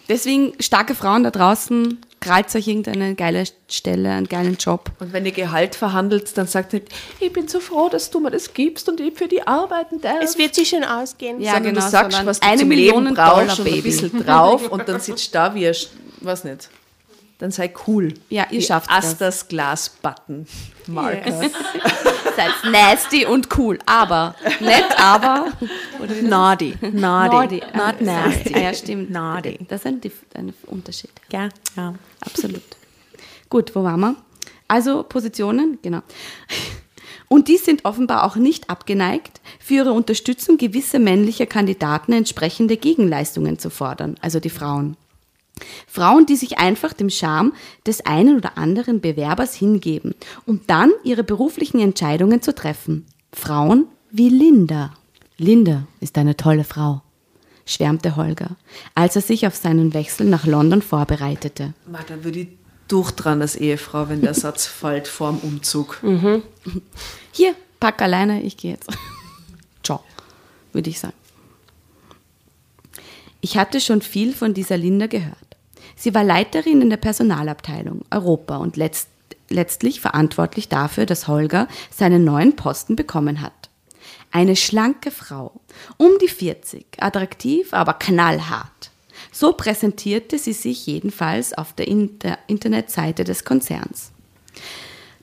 [0.09, 4.91] Deswegen, starke Frauen da draußen, krallt euch irgendeine geile Stelle, einen geilen Job.
[4.99, 6.87] Und wenn ihr Gehalt verhandelt, dann sagt nicht,
[7.19, 10.21] ich bin so froh, dass du mir das gibst und ich für die arbeiten darf.
[10.21, 11.41] Es wird sich schon ausgehen.
[11.41, 13.83] Ja, sondern genau, du sagst, was du eine zum Million Leben Dollar, brauchst und ein
[13.83, 15.75] bisschen drauf und dann sitzt da wie ein,
[16.21, 16.69] was nicht,
[17.39, 18.13] dann sei cool.
[18.29, 19.05] Ja, ihr Wie schafft das.
[19.05, 20.47] Astas Glas-Button.
[20.87, 21.31] Marker.
[22.35, 25.51] Seid nasty und cool, aber nett, aber
[26.23, 26.75] Naughty.
[26.81, 26.91] Naughty.
[26.91, 27.61] naughty.
[27.75, 28.55] Not nasty.
[28.55, 29.11] Ah, ja, stimmt.
[29.11, 29.59] Naughty.
[29.67, 30.01] Das ist ein,
[30.35, 31.11] ein Unterschied.
[31.31, 31.93] Ja, ja.
[32.21, 32.63] Absolut.
[33.49, 34.15] Gut, wo waren wir?
[34.67, 36.01] Also Positionen, genau.
[37.27, 43.59] Und die sind offenbar auch nicht abgeneigt, für ihre Unterstützung gewisse männliche Kandidaten entsprechende Gegenleistungen
[43.59, 44.97] zu fordern, also die Frauen.
[45.87, 47.53] Frauen, die sich einfach dem Charme
[47.85, 53.05] des einen oder anderen Bewerbers hingeben, um dann ihre beruflichen Entscheidungen zu treffen.
[53.31, 54.93] Frauen wie Linda.
[55.37, 57.01] Linda ist eine tolle Frau,
[57.65, 58.51] schwärmte Holger,
[58.95, 61.73] als er sich auf seinen Wechsel nach London vorbereitete.
[62.07, 62.47] Da würde ich
[62.87, 65.99] durchdran als Ehefrau, wenn der Satz fällt vorm Umzug.
[67.31, 68.89] Hier, pack alleine, ich gehe jetzt.
[69.83, 70.03] Ciao,
[70.71, 71.13] würde ich sagen.
[73.43, 75.57] Ich hatte schon viel von dieser Linda gehört.
[75.97, 79.09] Sie war Leiterin in der Personalabteilung Europa und letzt,
[79.49, 83.69] letztlich verantwortlich dafür, dass Holger seinen neuen Posten bekommen hat.
[84.31, 85.59] Eine schlanke Frau,
[85.97, 88.91] um die 40, attraktiv, aber knallhart.
[89.33, 94.13] So präsentierte sie sich jedenfalls auf der Inter Internetseite des Konzerns.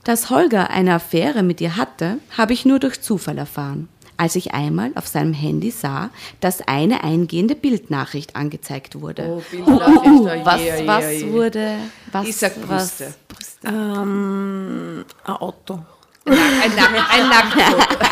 [0.03, 3.89] Dass Holger eine Affäre mit ihr hatte, habe ich nur durch Zufall erfahren,
[4.21, 6.11] als ich einmal auf seinem Handy sah,
[6.41, 9.25] dass eine eingehende Bildnachricht angezeigt wurde.
[9.27, 11.31] Oh, Bildnachricht, oh, was, je, oh je, was oh je.
[11.31, 11.75] wurde,
[12.11, 13.65] was, Ich sag was, Brüste.
[13.65, 15.79] Ähm, ein Auto.
[16.25, 18.05] Ein, Nack, ein Nacktfoto.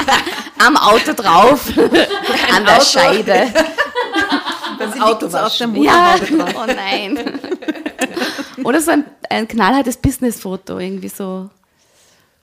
[0.66, 2.84] am Auto drauf, an der Auto.
[2.86, 3.54] Scheide.
[4.80, 5.76] Das Auto auf der waschen.
[5.76, 6.56] Ja, drauf.
[6.56, 7.40] oh nein.
[8.64, 11.52] Oder so ein, ein knallhartes Businessfoto, irgendwie so.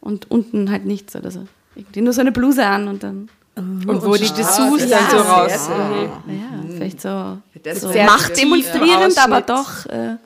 [0.01, 1.49] Und unten halt nichts oder so.
[1.75, 5.17] Irgendwie nur so eine Bluse an und dann, Und wo die Dessous das dann so
[5.17, 5.69] raus.
[5.71, 9.87] ja, vielleicht so, Das so machtdemonstrierend, aber doch.
[9.87, 10.17] Äh,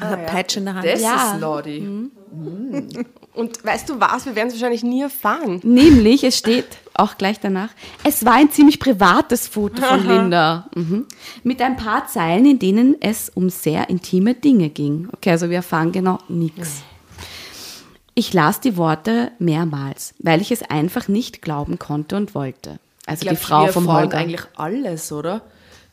[0.00, 0.86] Eine Peitsche in der Hand.
[0.86, 1.32] Das Ja.
[1.34, 1.86] ist naughty.
[3.34, 5.60] Und weißt du was, wir werden es wahrscheinlich nie erfahren.
[5.62, 7.68] Nämlich, es steht auch gleich danach,
[8.02, 10.66] es war ein ziemlich privates Foto von Linda.
[10.74, 11.06] Mhm.
[11.44, 15.08] Mit ein paar Zeilen, in denen es um sehr intime Dinge ging.
[15.12, 16.82] Okay, also wir erfahren genau nichts.
[18.18, 22.80] Ich las die Worte mehrmals, weil ich es einfach nicht glauben konnte und wollte.
[23.06, 24.18] Also Ich die glaub, Frau wir vom erfahren Holger.
[24.18, 25.42] eigentlich alles, oder?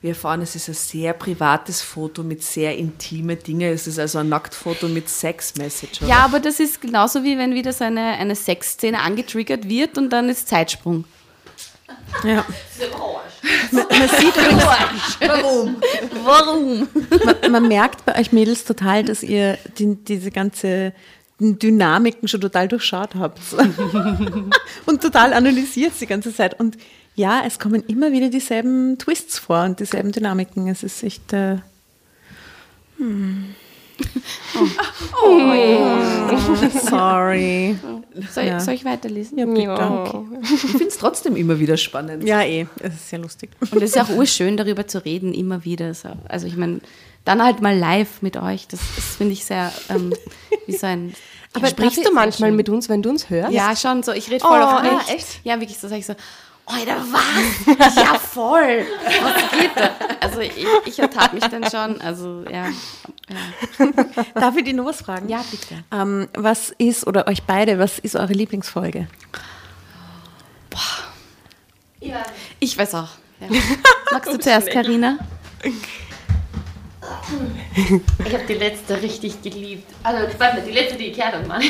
[0.01, 3.69] Wir erfahren, es ist ein sehr privates Foto mit sehr intime Dinge.
[3.69, 6.01] Es ist also ein Nacktfoto mit Sex-Message?
[6.01, 10.09] Ja, aber das ist genauso wie wenn wieder so eine, eine Sexszene angetriggert wird und
[10.09, 11.05] dann ist Zeitsprung.
[12.23, 12.43] Ja.
[13.71, 14.63] Man, man sieht übrigens,
[15.19, 15.75] Warum?
[16.23, 16.87] Warum?
[17.43, 20.91] man, man merkt bei euch Mädels total, dass ihr die, diese ganze
[21.39, 23.39] Dynamiken schon total durchschaut habt.
[24.85, 26.59] und total analysiert die ganze Zeit.
[26.59, 26.77] Und
[27.15, 30.67] ja, es kommen immer wieder dieselben Twists vor und dieselben Dynamiken.
[30.67, 31.33] Es ist echt.
[31.33, 31.57] Äh,
[32.97, 33.55] hm.
[36.89, 37.77] Sorry.
[38.31, 38.59] Soll, Ja.
[38.59, 39.37] soll ich weiterlesen?
[39.37, 39.61] Ja, bitte.
[39.61, 40.23] Ja.
[40.41, 42.23] Ich finde es trotzdem immer wieder spannend.
[42.23, 42.67] Ja, eh.
[42.81, 43.51] Es ist sehr lustig.
[43.59, 45.93] Und es ist auch urschön, darüber zu reden, immer wieder.
[45.93, 46.09] So.
[46.27, 46.81] Also ich meine,
[47.25, 48.67] dann halt mal live mit euch.
[48.67, 50.13] Das, das finde ich sehr, ähm,
[50.65, 51.13] wie so ein...
[51.53, 53.53] Aber sprichst du manchmal mit uns, wenn du uns hörst?
[53.53, 54.11] Ja, schon so.
[54.11, 55.09] Ich rede voll Oh, auf echt?
[55.09, 55.39] Echt?
[55.45, 56.13] Ja, wirklich so sage ich so,
[56.65, 57.95] Alter, was?
[57.95, 58.85] Ja, voll.
[59.21, 59.91] Was geht da?
[60.19, 62.01] Also ich, ich ertappe mich dann schon.
[62.01, 62.65] Also ja.
[63.29, 63.87] ja.
[64.33, 65.29] Darf ich dir noch was fragen?
[65.29, 65.83] Ja, bitte.
[65.93, 69.07] Ähm, was ist, oder euch beide, was ist eure Lieblingsfolge?
[72.59, 73.09] Ich weiß auch.
[73.39, 73.47] Ja.
[74.11, 75.19] Magst du zuerst, Karina?
[78.25, 79.91] Ich habe die letzte richtig geliebt.
[80.03, 81.63] Also, warte mal, die letzte, die ich gehört habe, Mann.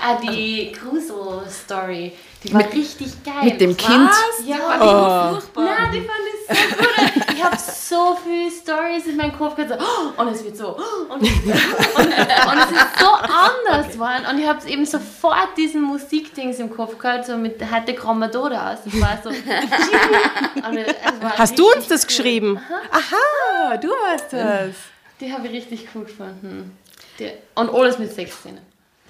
[0.00, 2.12] ah, die Crusoe-Story.
[2.42, 3.44] Die war richtig geil.
[3.44, 3.86] Mit dem Was?
[3.86, 4.10] Kind?
[4.46, 5.60] Ja, Oh.
[5.60, 7.34] Nein, die fand ich so gut.
[7.36, 9.78] Ich habe so viele Stories in meinem Kopf gehabt.
[9.78, 10.76] So, oh, und es wird so.
[10.78, 14.24] oh, Und, es wird so, und, und es ist so anders geworden.
[14.30, 18.78] Und ich habe eben sofort diesen Musikdings im Kopf gehabt, so mit hatte Grammadora aus.
[18.84, 19.30] Das war so.
[21.20, 22.06] War Hast du uns das cool.
[22.08, 22.60] geschrieben?
[22.90, 24.70] Aha, du hast das.
[25.20, 26.76] Die habe ich richtig cool gefunden.
[27.18, 28.60] Die, und alles mit Sexszenen.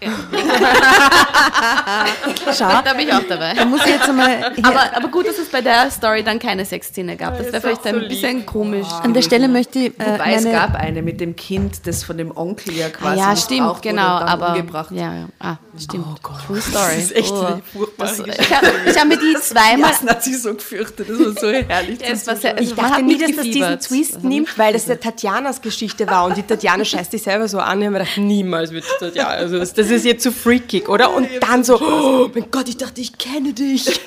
[2.56, 3.54] Schau, Da bin ich auch dabei.
[3.54, 6.64] da muss ich jetzt einmal Aber, aber gut, dass es bei der Story dann keine
[6.64, 7.38] Sexszene gab.
[7.38, 8.86] Das wäre vielleicht ein bisschen komisch.
[9.02, 12.16] an der Stelle möchte ich äh, Wobei es gab eine mit dem Kind, das von
[12.16, 14.02] dem Onkel ja quasi ja, stimmt, wurde genau.
[14.02, 14.90] Aber umgebracht.
[14.92, 15.26] ja, ja.
[15.38, 16.06] Ah, stimmt.
[16.46, 16.94] True Story.
[16.94, 17.44] Das ist echt oh.
[17.44, 19.90] eine furchtbare das, ich habe hab mir die zweimal.
[19.90, 22.00] Das hat sie so gefürchtet, das war so herrlich.
[22.00, 24.96] Ja, es war sehr, Ich dachte nie, dass das diesen Twist nimmt, weil das ja
[24.96, 27.80] Tatjanas Geschichte war und die Tatjana scheißt sich selber so an.
[27.80, 29.30] Ich habe mir gedacht, niemals wird das Tatjana.
[29.30, 31.14] Also das, das ist jetzt zu freakig, oder?
[31.14, 33.86] Und dann so, oh mein Gott, ich dachte, ich kenne dich.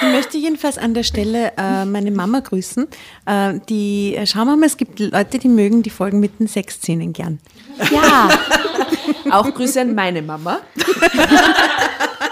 [0.00, 2.86] ich möchte jedenfalls an der Stelle äh, meine Mama grüßen.
[3.26, 6.46] Äh, die, äh, schauen wir mal, es gibt Leute, die mögen die Folgen mit den
[6.46, 7.38] Sexszenen gern.
[7.90, 8.28] Ja,
[9.30, 10.60] Auch Grüße an meine Mama.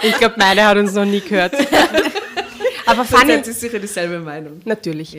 [0.02, 1.54] Ich glaube, meine hat uns noch nie gehört.
[2.84, 4.60] Aber Fanny hat sie sicher dieselbe Meinung.
[4.66, 5.16] natürlich.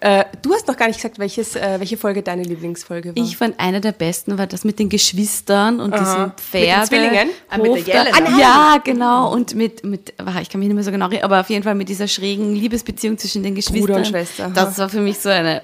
[0.00, 3.22] Äh, du hast noch gar nicht gesagt, welches, äh, welche Folge deine Lieblingsfolge war.
[3.22, 6.84] ich fand eine der besten war das mit den Geschwistern und diesen Pferden.
[6.86, 7.30] Zwillingen?
[7.48, 8.16] Ah, mit der Jelena.
[8.16, 9.32] Ah, ja, genau.
[9.32, 11.64] Und mit, mit, ah, ich kann mich nicht mehr so genau erinnern, aber auf jeden
[11.64, 13.96] Fall mit dieser schrägen Liebesbeziehung zwischen den Geschwistern.
[13.96, 14.52] und Schwester, aha.
[14.54, 15.62] Das war für mich so eine,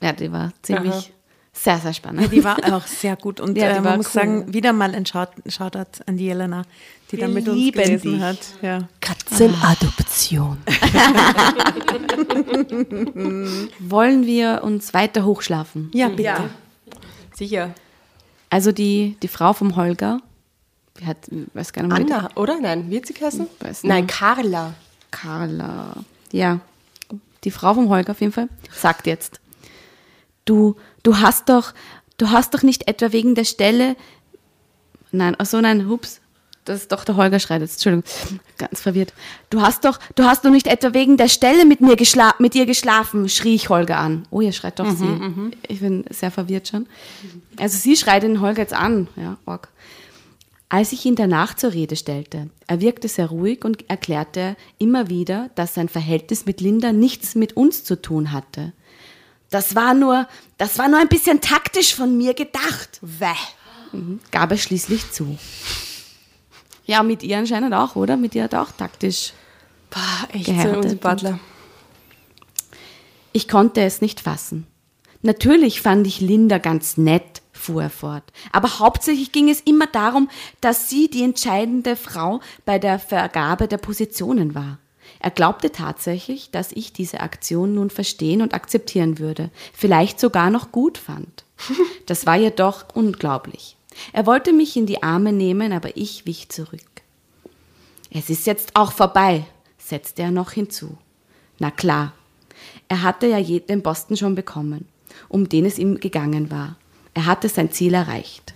[0.00, 1.04] ja, die war ziemlich, Aha.
[1.52, 2.32] Sehr, sehr spannend.
[2.32, 4.12] Die war auch sehr gut und Ja, äh, man muss cool.
[4.12, 6.62] sagen, wieder mal ein Shout- Shoutout an die Jelena,
[7.10, 8.22] die Wir da mit uns lieben gelesen dich.
[8.22, 8.38] hat.
[8.62, 8.88] Ja.
[9.00, 10.58] Katzenadoption.
[13.78, 15.90] Wollen wir uns weiter hochschlafen?
[15.94, 16.22] ja, bitte.
[16.22, 16.50] Ja.
[17.34, 17.74] Sicher.
[18.50, 20.20] Also die, die Frau vom Holger,
[21.00, 21.16] die hat,
[21.54, 22.60] weiß gar nicht mehr, Anna, oder?
[22.60, 23.46] Nein, wird sie heißen?
[23.82, 24.06] Nein.
[24.06, 24.74] Carla.
[25.10, 25.94] Carla.
[26.32, 26.60] Ja,
[27.44, 29.39] die Frau vom Holger auf jeden Fall sagt jetzt,
[30.44, 31.72] du, du hast doch,
[32.18, 33.96] du hast doch nicht etwa wegen der Stelle,
[35.12, 36.20] nein, ach so, nein, hups,
[36.64, 38.04] das ist doch der Holger schreit jetzt, Entschuldigung,
[38.58, 39.14] ganz verwirrt.
[39.48, 42.54] Du hast doch, du hast doch nicht etwa wegen der Stelle mit mir geschla mit
[42.54, 44.26] ihr geschlafen, schrie ich Holger an.
[44.30, 45.04] Oh, ihr schreit doch sie.
[45.66, 46.86] Ich bin sehr verwirrt schon.
[47.58, 49.68] Also sie schreit den Holger jetzt an, ja, org.
[50.68, 55.50] Als ich ihn danach zur Rede stellte, er wirkte sehr ruhig und erklärte immer wieder,
[55.56, 58.72] dass sein Verhältnis mit Linda nichts mit uns zu tun hatte.
[59.50, 60.28] Das war nur,
[60.58, 62.98] das war nur ein bisschen taktisch von mir gedacht.
[63.02, 63.26] Wäh.
[63.92, 65.36] Mhm, gab er schließlich zu.
[66.86, 68.16] Ja, mit ihr anscheinend auch, oder?
[68.16, 69.32] Mit ihr hat er auch taktisch.
[69.90, 71.40] Boah, echt so Geheiratet und- Butler.
[73.32, 74.66] Ich konnte es nicht fassen.
[75.22, 78.24] Natürlich fand ich Linda ganz nett, fuhr er fort.
[78.52, 80.30] Aber hauptsächlich ging es immer darum,
[80.60, 84.78] dass sie die entscheidende Frau bei der Vergabe der Positionen war.
[85.20, 90.72] Er glaubte tatsächlich, dass ich diese Aktion nun verstehen und akzeptieren würde, vielleicht sogar noch
[90.72, 91.44] gut fand.
[92.06, 93.76] Das war jedoch unglaublich.
[94.12, 96.80] Er wollte mich in die Arme nehmen, aber ich wich zurück.
[98.10, 99.44] Es ist jetzt auch vorbei,
[99.78, 100.98] setzte er noch hinzu.
[101.60, 102.12] Na klar,
[102.88, 104.88] er hatte ja den Posten schon bekommen,
[105.28, 106.76] um den es ihm gegangen war.
[107.14, 108.54] Er hatte sein Ziel erreicht.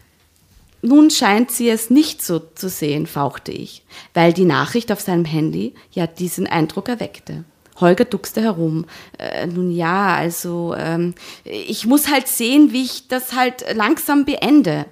[0.85, 3.83] Nun scheint sie es nicht so zu sehen, fauchte ich,
[4.13, 7.45] weil die Nachricht auf seinem Handy ja diesen Eindruck erweckte.
[7.81, 8.85] Holger duckste herum.
[9.19, 11.15] Äh, nun ja, also ähm,
[11.45, 14.85] ich muss halt sehen, wie ich das halt langsam beende.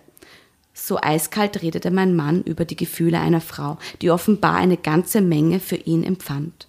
[0.73, 5.61] So eiskalt redete mein Mann über die Gefühle einer Frau, die offenbar eine ganze Menge
[5.61, 6.69] für ihn empfand.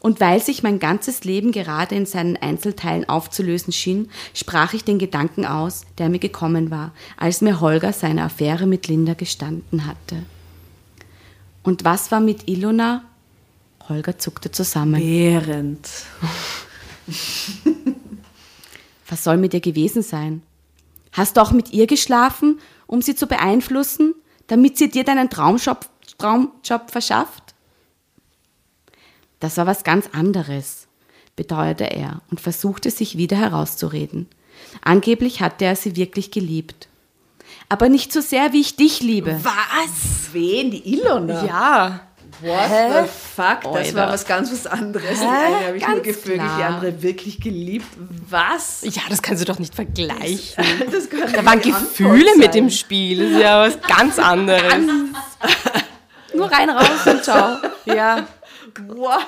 [0.00, 4.98] Und weil sich mein ganzes Leben gerade in seinen Einzelteilen aufzulösen schien, sprach ich den
[4.98, 10.24] Gedanken aus, der mir gekommen war, als mir Holger seine Affäre mit Linda gestanden hatte.
[11.62, 13.04] Und was war mit Ilona?
[13.88, 15.00] Holger zuckte zusammen.
[15.00, 15.88] Während.
[19.08, 20.42] Was soll mit ihr gewesen sein?
[21.12, 24.14] Hast du auch mit ihr geschlafen, um sie zu beeinflussen,
[24.46, 25.86] damit sie dir deinen Traumjob,
[26.18, 27.49] Traumjob verschafft?
[29.40, 30.86] Das war was ganz anderes,
[31.34, 34.28] beteuerte er und versuchte sich wieder herauszureden.
[34.82, 36.88] Angeblich hatte er sie wirklich geliebt.
[37.68, 39.40] Aber nicht so sehr, wie ich dich liebe.
[39.42, 40.32] Was?
[40.32, 40.70] Wen?
[40.70, 41.44] Die Ilona?
[41.44, 42.00] Ja.
[42.42, 43.62] What the fuck?
[43.74, 43.94] Das Alter.
[43.96, 45.20] war was ganz was anderes.
[45.20, 47.86] Die eine habe ich nur Ganz gevögelt, die andere wirklich geliebt.
[48.28, 48.82] Was?
[48.82, 50.64] Ja, das kannst du doch nicht vergleichen.
[50.90, 53.18] Das kann Da waren Gefühle mit im Spiel.
[53.18, 54.84] Das ist ja was ganz anderes.
[56.34, 57.58] Nur rein raus und ciao.
[57.84, 58.26] Ja.
[58.86, 59.20] What?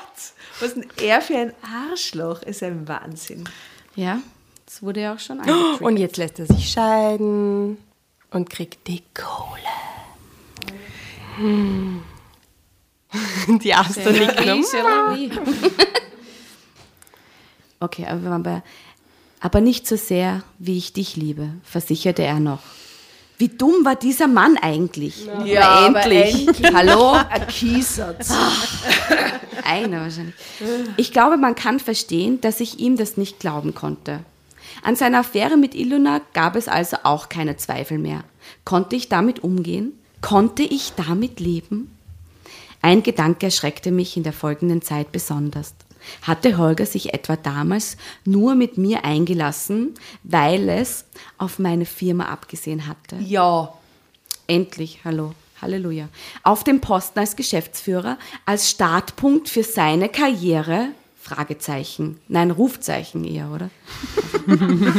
[0.61, 2.43] Was ist denn er für ein Arschloch?
[2.43, 3.49] Ist ein Wahnsinn.
[3.95, 4.21] Ja,
[4.67, 5.81] das wurde ja auch schon angetriggert.
[5.81, 7.79] Und jetzt lässt er sich scheiden
[8.31, 9.63] und kriegt die Kohle.
[11.37, 12.03] Hm.
[13.61, 13.75] Die
[14.11, 15.71] nickt nur.
[17.81, 18.63] Okay, aber,
[19.41, 22.63] aber nicht so sehr, wie ich dich liebe, versicherte er noch.
[23.43, 25.27] Wie dumm war dieser Mann eigentlich?
[25.45, 26.47] Ja, aber endlich.
[26.47, 26.73] endlich.
[26.73, 27.11] Hallo?
[27.29, 28.33] Ein Kiesatz.
[29.65, 30.37] Einer wahrscheinlich.
[30.97, 34.21] Ich glaube, man kann verstehen, dass ich ihm das nicht glauben konnte.
[34.85, 38.23] An seiner Affäre mit Ilona gab es also auch keine Zweifel mehr.
[38.65, 39.99] Konnte ich damit umgehen?
[40.21, 41.91] Konnte ich damit leben?
[42.81, 45.75] Ein Gedanke erschreckte mich in der folgenden Zeit besonders.
[46.23, 51.05] Hatte Holger sich etwa damals nur mit mir eingelassen, weil es
[51.39, 53.17] auf meine Firma abgesehen hatte?
[53.17, 53.73] Ja.
[54.47, 56.09] Endlich, hallo, Halleluja.
[56.43, 60.89] Auf dem Posten als Geschäftsführer, als Startpunkt für seine Karriere,
[61.23, 63.71] Fragezeichen, nein, Rufzeichen eher, oder?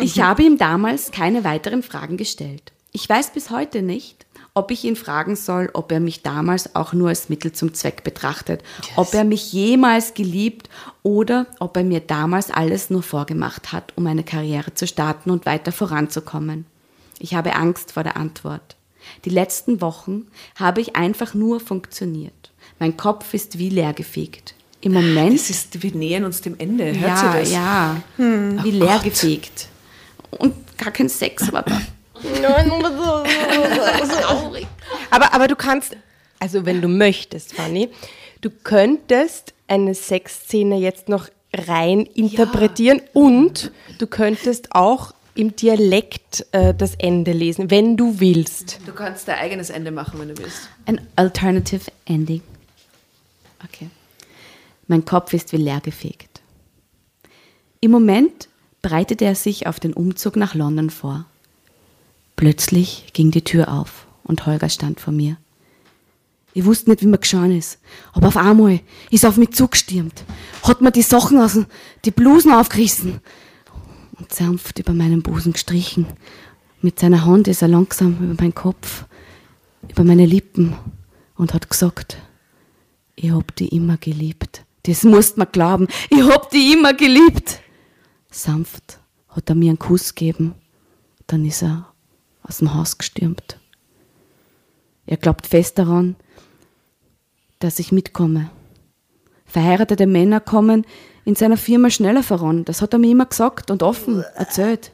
[0.00, 2.72] ich habe ihm damals keine weiteren Fragen gestellt.
[2.92, 4.24] Ich weiß bis heute nicht,
[4.58, 8.02] ob ich ihn fragen soll, ob er mich damals auch nur als Mittel zum Zweck
[8.02, 8.62] betrachtet,
[8.96, 10.68] ob er mich jemals geliebt
[11.02, 15.46] oder ob er mir damals alles nur vorgemacht hat, um eine Karriere zu starten und
[15.46, 16.66] weiter voranzukommen.
[17.20, 18.76] Ich habe Angst vor der Antwort.
[19.24, 22.52] Die letzten Wochen habe ich einfach nur funktioniert.
[22.80, 24.54] Mein Kopf ist wie leergefegt.
[24.80, 26.86] Im Moment Das ist, wir nähern uns dem Ende.
[26.86, 27.52] Hört ja, das?
[27.52, 29.68] ja, wie leergefegt.
[30.30, 31.80] Und gar kein Sex, aber
[35.10, 35.96] Aber, aber du kannst,
[36.38, 37.88] also wenn du möchtest, Fanny,
[38.40, 46.74] du könntest eine Sexszene jetzt noch rein interpretieren und du könntest auch im Dialekt äh,
[46.74, 48.80] das Ende lesen, wenn du willst.
[48.86, 50.68] Du kannst dein eigenes Ende machen, wenn du willst.
[50.84, 52.42] Ein Alternative Ending.
[53.64, 53.88] Okay.
[54.88, 56.40] Mein Kopf ist wie leergefegt.
[57.80, 58.48] Im Moment
[58.82, 61.26] bereitet er sich auf den Umzug nach London vor.
[62.38, 65.38] Plötzlich ging die Tür auf und Holger stand vor mir.
[66.54, 67.80] Ich wusste nicht, wie mir geschehen ist,
[68.12, 68.78] aber auf einmal
[69.10, 70.22] ist er auf mich zugestürmt,
[70.62, 71.58] hat mir die Sachen aus,
[72.04, 73.20] die Blusen aufgerissen
[74.20, 76.06] und sanft über meinen Busen gestrichen.
[76.80, 79.06] Mit seiner Hand ist er langsam über meinen Kopf,
[79.88, 80.76] über meine Lippen
[81.34, 82.18] und hat gesagt,
[83.16, 84.64] ich hab die immer geliebt.
[84.84, 87.58] Das musst mir glauben, ich hab die immer geliebt.
[88.30, 90.54] Sanft hat er mir einen Kuss gegeben,
[91.26, 91.87] dann ist er
[92.48, 93.58] aus dem Haus gestürmt.
[95.06, 96.16] Er glaubt fest daran,
[97.60, 98.50] dass ich mitkomme.
[99.46, 100.86] Verheiratete Männer kommen
[101.24, 102.64] in seiner Firma schneller voran.
[102.64, 104.92] Das hat er mir immer gesagt und offen erzählt.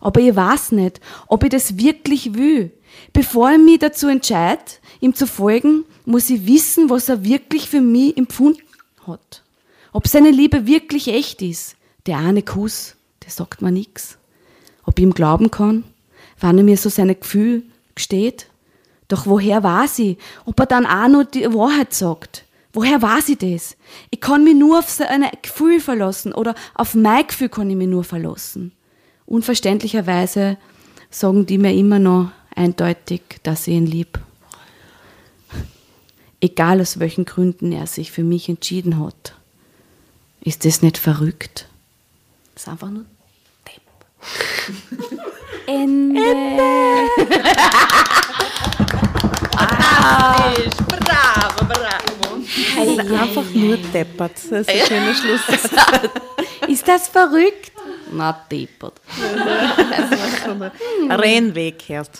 [0.00, 2.72] Aber ich weiß nicht, ob ich das wirklich will.
[3.12, 4.62] Bevor ich mich dazu entscheide,
[5.00, 8.62] ihm zu folgen, muss ich wissen, was er wirklich für mich empfunden
[9.06, 9.42] hat.
[9.92, 11.76] Ob seine Liebe wirklich echt ist.
[12.06, 12.94] Der eine Kuss,
[13.24, 14.18] der sagt mir nichts.
[14.84, 15.84] Ob ich ihm glauben kann,
[16.40, 17.62] wann er mir so seine Gefühle
[17.94, 18.46] gesteht.
[19.08, 22.44] Doch woher weiß ich, ob er dann auch noch die Wahrheit sagt?
[22.72, 23.76] Woher weiß ich das?
[24.10, 27.88] Ich kann mich nur auf seine Gefühle verlassen oder auf mein Gefühl kann ich mich
[27.88, 28.72] nur verlassen.
[29.26, 30.58] Unverständlicherweise
[31.10, 34.18] sagen die mir immer noch eindeutig, dass ich ihn lieb.
[36.40, 39.34] Egal aus welchen Gründen er sich für mich entschieden hat.
[40.40, 41.66] Ist das nicht verrückt?
[42.54, 43.06] Das ist einfach nur
[43.66, 45.20] Depp.
[45.68, 46.22] Ende.
[50.88, 52.38] Bravo, bravo.
[52.74, 54.32] Das ist einfach nur deppert.
[54.34, 55.42] Das ist ein schöner Schluss.
[56.68, 57.72] Ist das verrückt?
[58.10, 58.94] Na, deppert.
[61.10, 62.12] Rennweg hört.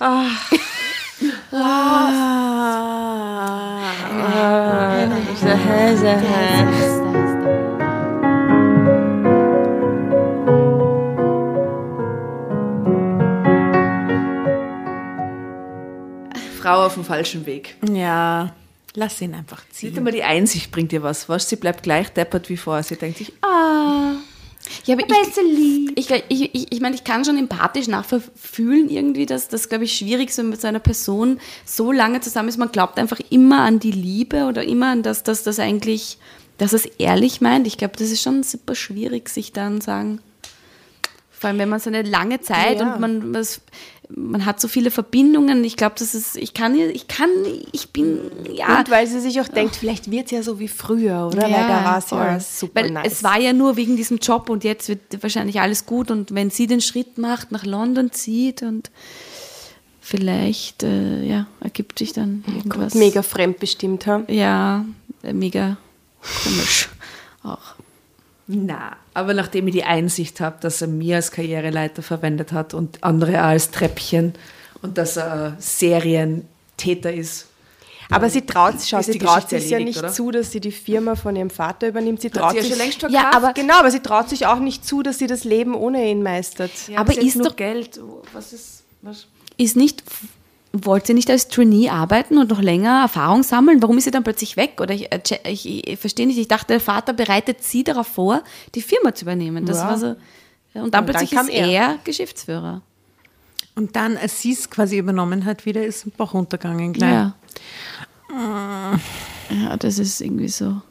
[16.59, 17.77] Frau auf dem falschen Weg.
[17.93, 18.55] Ja,
[18.95, 19.99] lass ihn einfach Sieht ziehen.
[19.99, 21.29] einmal, die Einsicht bringt ihr was.
[21.29, 21.49] Was?
[21.49, 22.83] Sie bleibt gleich deppert wie vorher.
[22.83, 24.13] Sie denkt sich, ah,
[24.85, 25.05] Ja, aber
[25.97, 29.85] ich, ich, ich, ich, ich meine, ich kann schon empathisch nachfühlen irgendwie, dass das, glaube
[29.85, 32.59] ich, schwierig ist, wenn man mit so einer Person so lange zusammen ist.
[32.59, 36.19] Man glaubt einfach immer an die Liebe oder immer an das, dass das eigentlich,
[36.59, 37.67] dass es ehrlich meint.
[37.67, 40.21] Ich glaube, das ist schon super schwierig, sich dann sagen,
[41.39, 42.95] vor allem wenn man so eine lange Zeit Ja.
[42.95, 43.61] und man, was,
[44.11, 45.63] man hat so viele Verbindungen.
[45.65, 47.29] Ich glaube, das ist, ich kann, ich kann,
[47.73, 48.21] ich bin,
[48.53, 48.79] ja.
[48.79, 51.43] Und weil sie sich auch denkt, vielleicht wird es ja so wie früher, oder?
[51.43, 53.13] weil da war es ja super Weil nice.
[53.13, 56.51] es war ja nur wegen diesem Job und jetzt wird wahrscheinlich alles gut und wenn
[56.51, 58.91] sie den Schritt macht, nach London zieht und
[60.01, 62.95] vielleicht, äh, ja, ergibt sich dann irgendwas.
[62.95, 64.25] mega fremdbestimmt haben.
[64.33, 64.85] Ja,
[65.23, 65.77] mega
[66.45, 66.89] komisch
[67.43, 67.75] auch.
[68.49, 68.97] Na.
[69.15, 73.39] Aber nachdem ich die Einsicht habe, dass er mir als Karriereleiter verwendet hat und andere
[73.41, 74.33] auch als Treppchen
[74.83, 77.47] und dass er Serientäter ist.
[78.11, 80.09] Aber sie traut, schau, sie traut sich ja nicht oder?
[80.11, 82.23] zu, dass sie die Firma von ihrem Vater übernimmt.
[82.23, 83.35] Sie Hat traut sie ja sich schon längst Ja, verkauft.
[83.37, 86.23] aber- Genau, aber sie traut sich auch nicht zu, dass sie das Leben ohne ihn
[86.23, 86.71] meistert.
[86.89, 88.01] Ja, aber ist doch- Geld.
[88.33, 89.27] Was ist, was?
[89.59, 90.03] Ist nicht,
[90.73, 93.81] wollt sie nicht als Trainee arbeiten und noch länger Erfahrung sammeln?
[93.83, 94.81] Warum ist sie dann plötzlich weg?
[94.81, 98.43] Oder ich, äh, ich, ich verstehe nicht, ich dachte, der Vater bereitet sie darauf vor,
[98.75, 99.65] die Firma zu übernehmen.
[99.67, 99.89] Das Ja.
[99.89, 100.07] war so.
[100.07, 100.17] Ja, und
[100.75, 101.67] dann Und dann plötzlich kam ist er.
[101.69, 102.83] er Geschäftsführer.
[103.75, 106.93] Und dann, als sie es quasi übernommen hat, wieder ist ein Bach runtergegangen.
[106.93, 107.11] Gleich.
[107.13, 107.35] Ja.
[109.51, 110.83] Ja, das ist irgendwie so.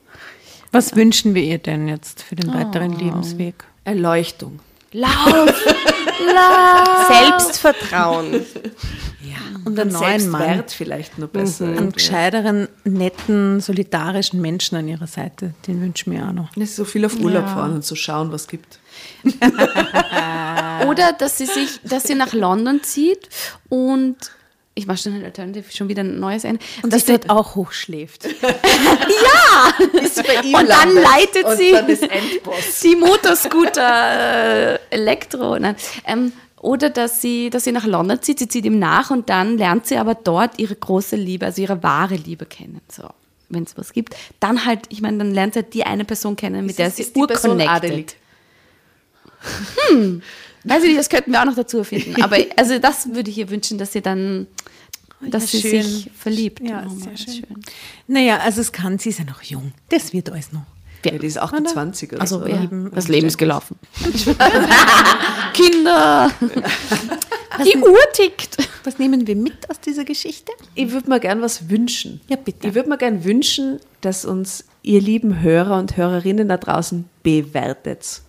[0.71, 3.55] Was wünschen wir ihr denn jetzt für den weiteren Lebensweg?
[3.83, 4.59] Erleuchtung.
[4.91, 5.53] Lauf!
[7.07, 8.45] Selbstvertrauen.
[9.65, 10.63] Und einen neuen Mann.
[10.67, 11.65] Vielleicht noch besser.
[11.65, 15.53] Einen gescheiteren, netten, solidarischen Menschen an ihrer Seite.
[15.67, 16.55] Den wünschen wir auch noch.
[16.55, 18.79] Nicht so viel auf Urlaub fahren und so schauen, was gibt.
[20.87, 23.27] Oder dass sie sich, dass sie nach London zieht
[23.67, 24.15] und
[24.77, 26.59] ich mache schon Alternative, schon wieder ein neues ein.
[26.83, 28.23] Und dass sie dort auch hochschläft.
[29.91, 31.87] Bis bei ihm Und dann leitet und sie- dann
[32.83, 35.57] die Motorscooter äh, Elektro.
[35.57, 35.75] Nein.
[36.05, 39.57] Ähm, oder dass sie, dass sie nach London zieht, sie zieht ihm nach und dann
[39.57, 42.81] lernt sie aber dort ihre große Liebe, also ihre wahre Liebe kennen.
[42.91, 43.03] So,
[43.49, 44.15] wenn es was gibt.
[44.39, 47.01] Dann halt, ich meine, dann lernt sie halt die eine Person kennen, mit der sie
[47.03, 47.83] ist die Person urconnected.
[47.83, 48.15] adelig.
[50.63, 52.21] Weiß ich nicht, das könnten wir auch noch dazu erfinden.
[52.23, 54.47] Aber also das würde ich ihr wünschen, dass sie dann,
[55.21, 55.83] dass ja, sie schön.
[55.83, 56.59] sich verliebt.
[56.61, 57.45] Ja, Oh, sehr Mann, schön.
[58.07, 59.71] Naja, also es kann, sie ist ja noch jung.
[59.89, 60.63] Das wird alles noch.
[61.05, 62.47] Ja, die ist 28 oder, Also, so.
[62.47, 63.77] ja, das Leben ist gelaufen.
[65.53, 66.31] Kinder!
[67.63, 68.57] Die Uhr tickt.
[68.83, 70.51] was nehmen wir mit aus dieser Geschichte?
[70.75, 72.19] Ich würde mir gern was wünschen.
[72.27, 72.67] Ja, bitte.
[72.67, 78.21] Ich würde mir gern wünschen, dass uns ihr lieben Hörer und Hörerinnen da draußen bewertet.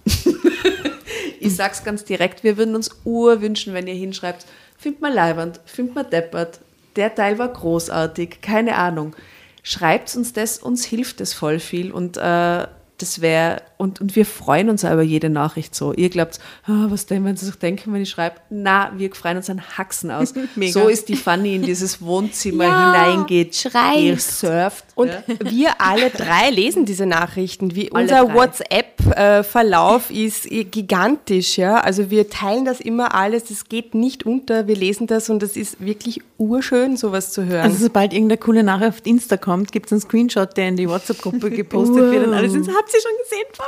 [1.41, 5.95] Ich sag's ganz direkt, wir würden uns urwünschen, wenn ihr hinschreibt, findet mal leibend, findet
[5.95, 6.61] mal deppert,
[6.97, 9.15] der Teil war großartig, keine Ahnung.
[9.63, 12.67] Schreibt uns das, uns hilft das voll viel und äh,
[12.99, 15.93] das wäre, und, und wir freuen uns auch über jede Nachricht so.
[15.95, 18.37] Ihr glaubt, ah, was denn, wenn sie sich denken, wenn ich schreibe?
[18.51, 20.35] Na, wir freuen uns an Haxen aus.
[20.73, 23.99] So ist die Fanny in dieses Wohnzimmer Ja, hineingeht, schreit.
[24.01, 25.23] ihr surft Und Ja.
[25.51, 27.75] wir alle drei lesen diese Nachrichten.
[27.75, 28.35] Wie Alle unser.
[28.35, 31.77] WhatsApp-Verlauf ist gigantisch, ja.
[31.81, 35.57] Also wir teilen das immer alles, das geht nicht unter, wir lesen das und das
[35.57, 37.63] ist wirklich urschön, sowas zu hören.
[37.63, 40.89] Also sobald irgendeine coole Nachricht auf Insta kommt, gibt es einen Screenshot, der in die
[40.89, 43.47] WhatsApp-Gruppe gepostet wird und alle sind so, habt ihr schon gesehen?
[43.53, 43.67] Voll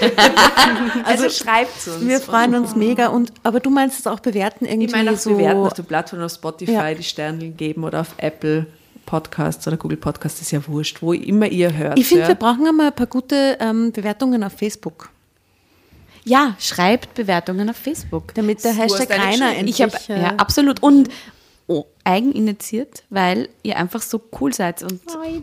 [0.00, 0.12] nett.
[1.04, 2.00] Also, schreibt uns.
[2.06, 3.08] Wir freuen uns mega.
[3.08, 5.30] Und, aber du meinst es auch bewerten irgendwie Ich meine, auch so.
[5.30, 6.94] bewerten auf der Plattform, auf Spotify, Ja.
[6.94, 8.66] die Sterne geben oder auf Apple
[9.06, 11.98] Podcasts oder Google Podcasts, ist ja wurscht, wo immer ihr hört.
[11.98, 12.28] ich finde, ja.
[12.28, 15.10] wir brauchen einmal ein paar gute ähm, Bewertungen auf Facebook,
[16.24, 18.34] Ja, schreibt Bewertungen auf Facebook.
[18.34, 19.42] damit der hast Hashtag geschrieben.
[19.42, 19.80] endlich...
[19.80, 21.08] Ich habe äh, ja absolut und
[22.04, 25.00] eigeninitiiert, weil ihr einfach so cool seid und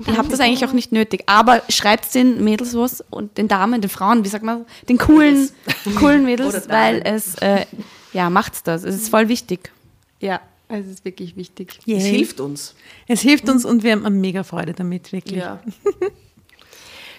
[0.08, 1.24] ihr habt das eigentlich auch nicht nötig.
[1.26, 5.50] Aber schreibt den Mädels was und den Damen, den Frauen, wie sagt man, den coolen,
[5.98, 7.66] coolen Mädels, weil es äh,
[8.14, 8.84] ja macht's das.
[8.84, 9.72] Es ist voll wichtig.
[10.20, 11.80] ja, es ist wirklich wichtig.
[11.86, 11.98] yay.
[11.98, 12.76] Es hilft uns.
[13.08, 15.40] Es hilft uns und wir haben mega Freude damit, wirklich.
[15.40, 15.62] Ja.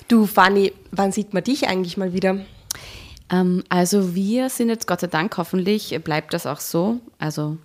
[0.09, 2.40] Du, Fanny, wann sieht man dich eigentlich mal wieder?
[3.30, 7.00] Ähm, also wir sind jetzt Gott sei Dank, hoffentlich bleibt das auch so.
[7.18, 7.59] Also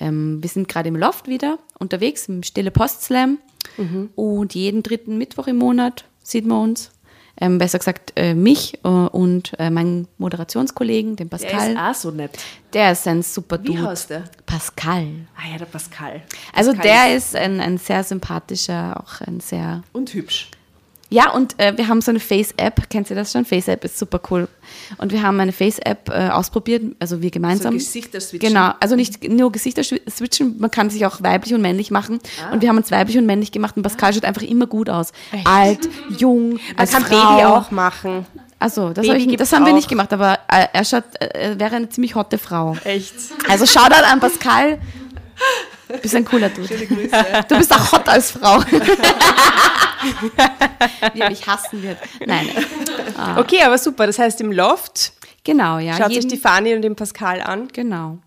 [0.00, 3.38] ähm, wir sind gerade im Loft wieder unterwegs im Stille Post Slam
[4.16, 6.90] und jeden dritten Mittwoch im Monat sieht man uns.
[7.40, 11.70] Ähm, besser gesagt äh, mich äh, und äh, meinen Moderationskollegen, den Der Pascal.
[11.72, 12.36] ist auch so nett.
[12.72, 13.86] Der ist ein super Wie Dude.
[13.86, 14.24] heißt der?
[14.44, 15.06] Pascal.
[15.36, 16.22] Ah ja, der Pascal.
[16.52, 20.50] Also Pascal der ist ein, ein sehr sympathischer, auch ein sehr Und hübsch.
[21.10, 23.44] Ja, und äh, wir haben so eine Face-App, kennt ihr das schon?
[23.44, 24.46] Face-App ist super cool.
[24.98, 27.72] Und wir haben eine Face-App äh, ausprobiert, also wir gemeinsam.
[27.72, 28.50] So Gesichter switchen.
[28.50, 32.18] Genau, also nicht nur Gesichter switchen, man kann sich auch weiblich und männlich machen.
[32.44, 32.52] Ah.
[32.52, 35.12] Und wir haben uns weiblich und männlich gemacht und Pascal schaut einfach immer gut aus.
[35.44, 35.88] Alt,
[36.18, 37.36] jung, Man als kann Frau.
[37.36, 38.26] Baby auch machen.
[38.58, 39.76] Also, das, Baby hab ich, das haben wir auch.
[39.76, 42.76] nicht gemacht, aber äh, er schaut, äh, er wäre eine ziemlich hotte Frau.
[42.84, 43.14] Echt?
[43.48, 44.78] Also Shoutout an Pascal.
[45.88, 46.68] Du bist ein cooler Dude.
[47.48, 48.60] Du bist auch hot als Frau.
[51.14, 51.98] Wie er mich hassen wird.
[52.26, 52.46] Nein.
[53.36, 54.06] Okay, aber super.
[54.06, 55.12] Das heißt, im Loft
[55.42, 55.94] Genau, ja.
[55.96, 57.66] schaut sich jeden- die Fanny und den Pascal an.
[57.72, 58.18] Genau.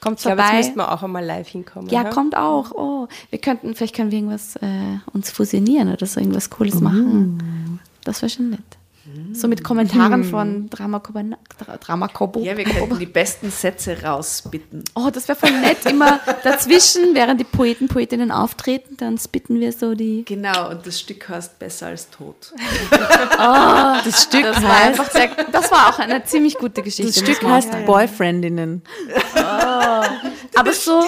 [0.00, 0.56] Kommt Ich glaube, jetzt vorbei.
[0.58, 1.88] müssten wir auch einmal live hinkommen.
[1.90, 2.10] ja, oder?
[2.10, 2.72] kommt auch.
[2.72, 7.80] Oh, wir könnten, vielleicht können wir irgendwas äh, uns fusionieren oder so irgendwas Cooles machen.
[8.02, 8.60] Das wäre schon nett.
[9.32, 11.18] So mit Kommentaren von Drama Kobo.
[11.20, 12.40] Dra- Drama Kobo.
[12.40, 14.84] Ja, wir könnten die besten Sätze rausbitten.
[14.94, 15.84] Oh, das wäre voll nett.
[15.86, 20.24] Immer dazwischen, während die Poeten, Poetinnen auftreten, dann spitten wir so die.
[20.26, 22.52] Genau, und das Stück heißt Besser als tot.
[24.04, 27.10] Das Stück Das war heißt, einfach sehr, das war auch eine ziemlich gute Geschichte.
[27.24, 27.86] das Stück heißt sagen.
[27.86, 28.82] Boyfriendinnen.
[30.54, 31.02] aber so,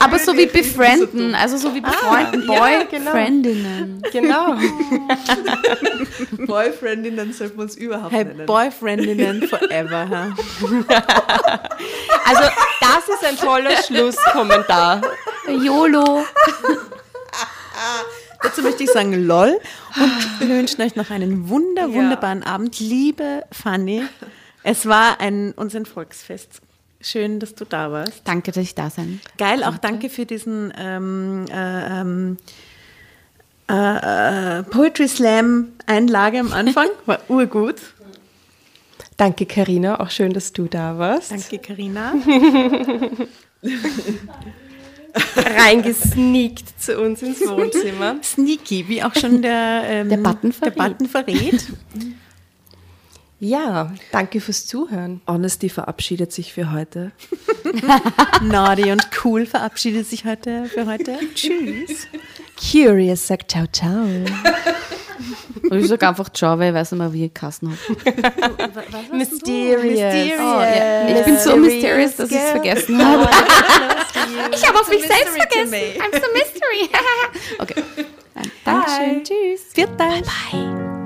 [0.00, 3.10] aber so wie befrienden, also so wie befreunden, ja, genau.
[3.12, 4.02] Boyfriendinnen.
[4.12, 4.54] Genau.
[6.46, 8.46] Boyfriendinnen sollten wir uns überhaupt Hey, nennen.
[8.46, 10.08] Boyfriendinnen forever.
[10.08, 10.34] Ha?
[12.24, 12.42] Also,
[12.80, 15.02] das ist ein toller Schlusskommentar.
[15.48, 16.24] YOLO.
[18.42, 19.58] Dazu möchte ich sagen LOL
[19.96, 22.78] und wir wünschen euch noch einen wunder, wunderbaren Abend.
[22.78, 24.04] Liebe Fanny,
[24.62, 26.60] es war ein, uns ein Volksfest.
[27.00, 28.22] Schön, dass du da warst.
[28.24, 29.20] Danke, dass ich da sein.
[29.38, 32.36] Geil, auch danke für diesen ähm, äh, ähm,
[33.68, 36.88] äh, äh, Poetry Slam Einlage am Anfang.
[37.06, 37.76] War urgut.
[39.16, 40.00] Danke, Karina.
[40.00, 41.32] Auch schön, dass du da warst.
[41.32, 42.14] Danke, Karina.
[45.36, 48.16] Reingesneakt zu uns ins Wohnzimmer.
[48.22, 50.76] Sneaky, wie auch schon der, ähm, Der Button verrät.
[50.76, 51.66] Der Button verrät.
[53.40, 55.20] Ja, danke fürs Zuhören.
[55.26, 57.12] Honesty verabschiedet sich für heute.
[58.42, 61.18] Naughty und cool verabschiedet sich heute für heute.
[61.34, 62.08] Tschüss.
[62.58, 64.04] Curious sagt ciao, ciao.
[65.70, 69.12] Und ich sage einfach Ciao, weil ich weiß nicht mehr, wie ich Kassen habe.
[69.16, 70.40] Mysterious.
[70.40, 71.08] Oh, ja.
[71.08, 73.28] Ich bin so mysterious, dass ich es vergessen habe.
[74.52, 75.74] Ich habe auf mich selbst vergessen.
[75.74, 76.90] I'm so mystery.
[77.58, 77.82] okay.
[78.64, 79.24] Dankeschön.
[79.24, 79.72] Tschüss.
[79.74, 80.24] Viert Dank.
[80.24, 80.97] Bye.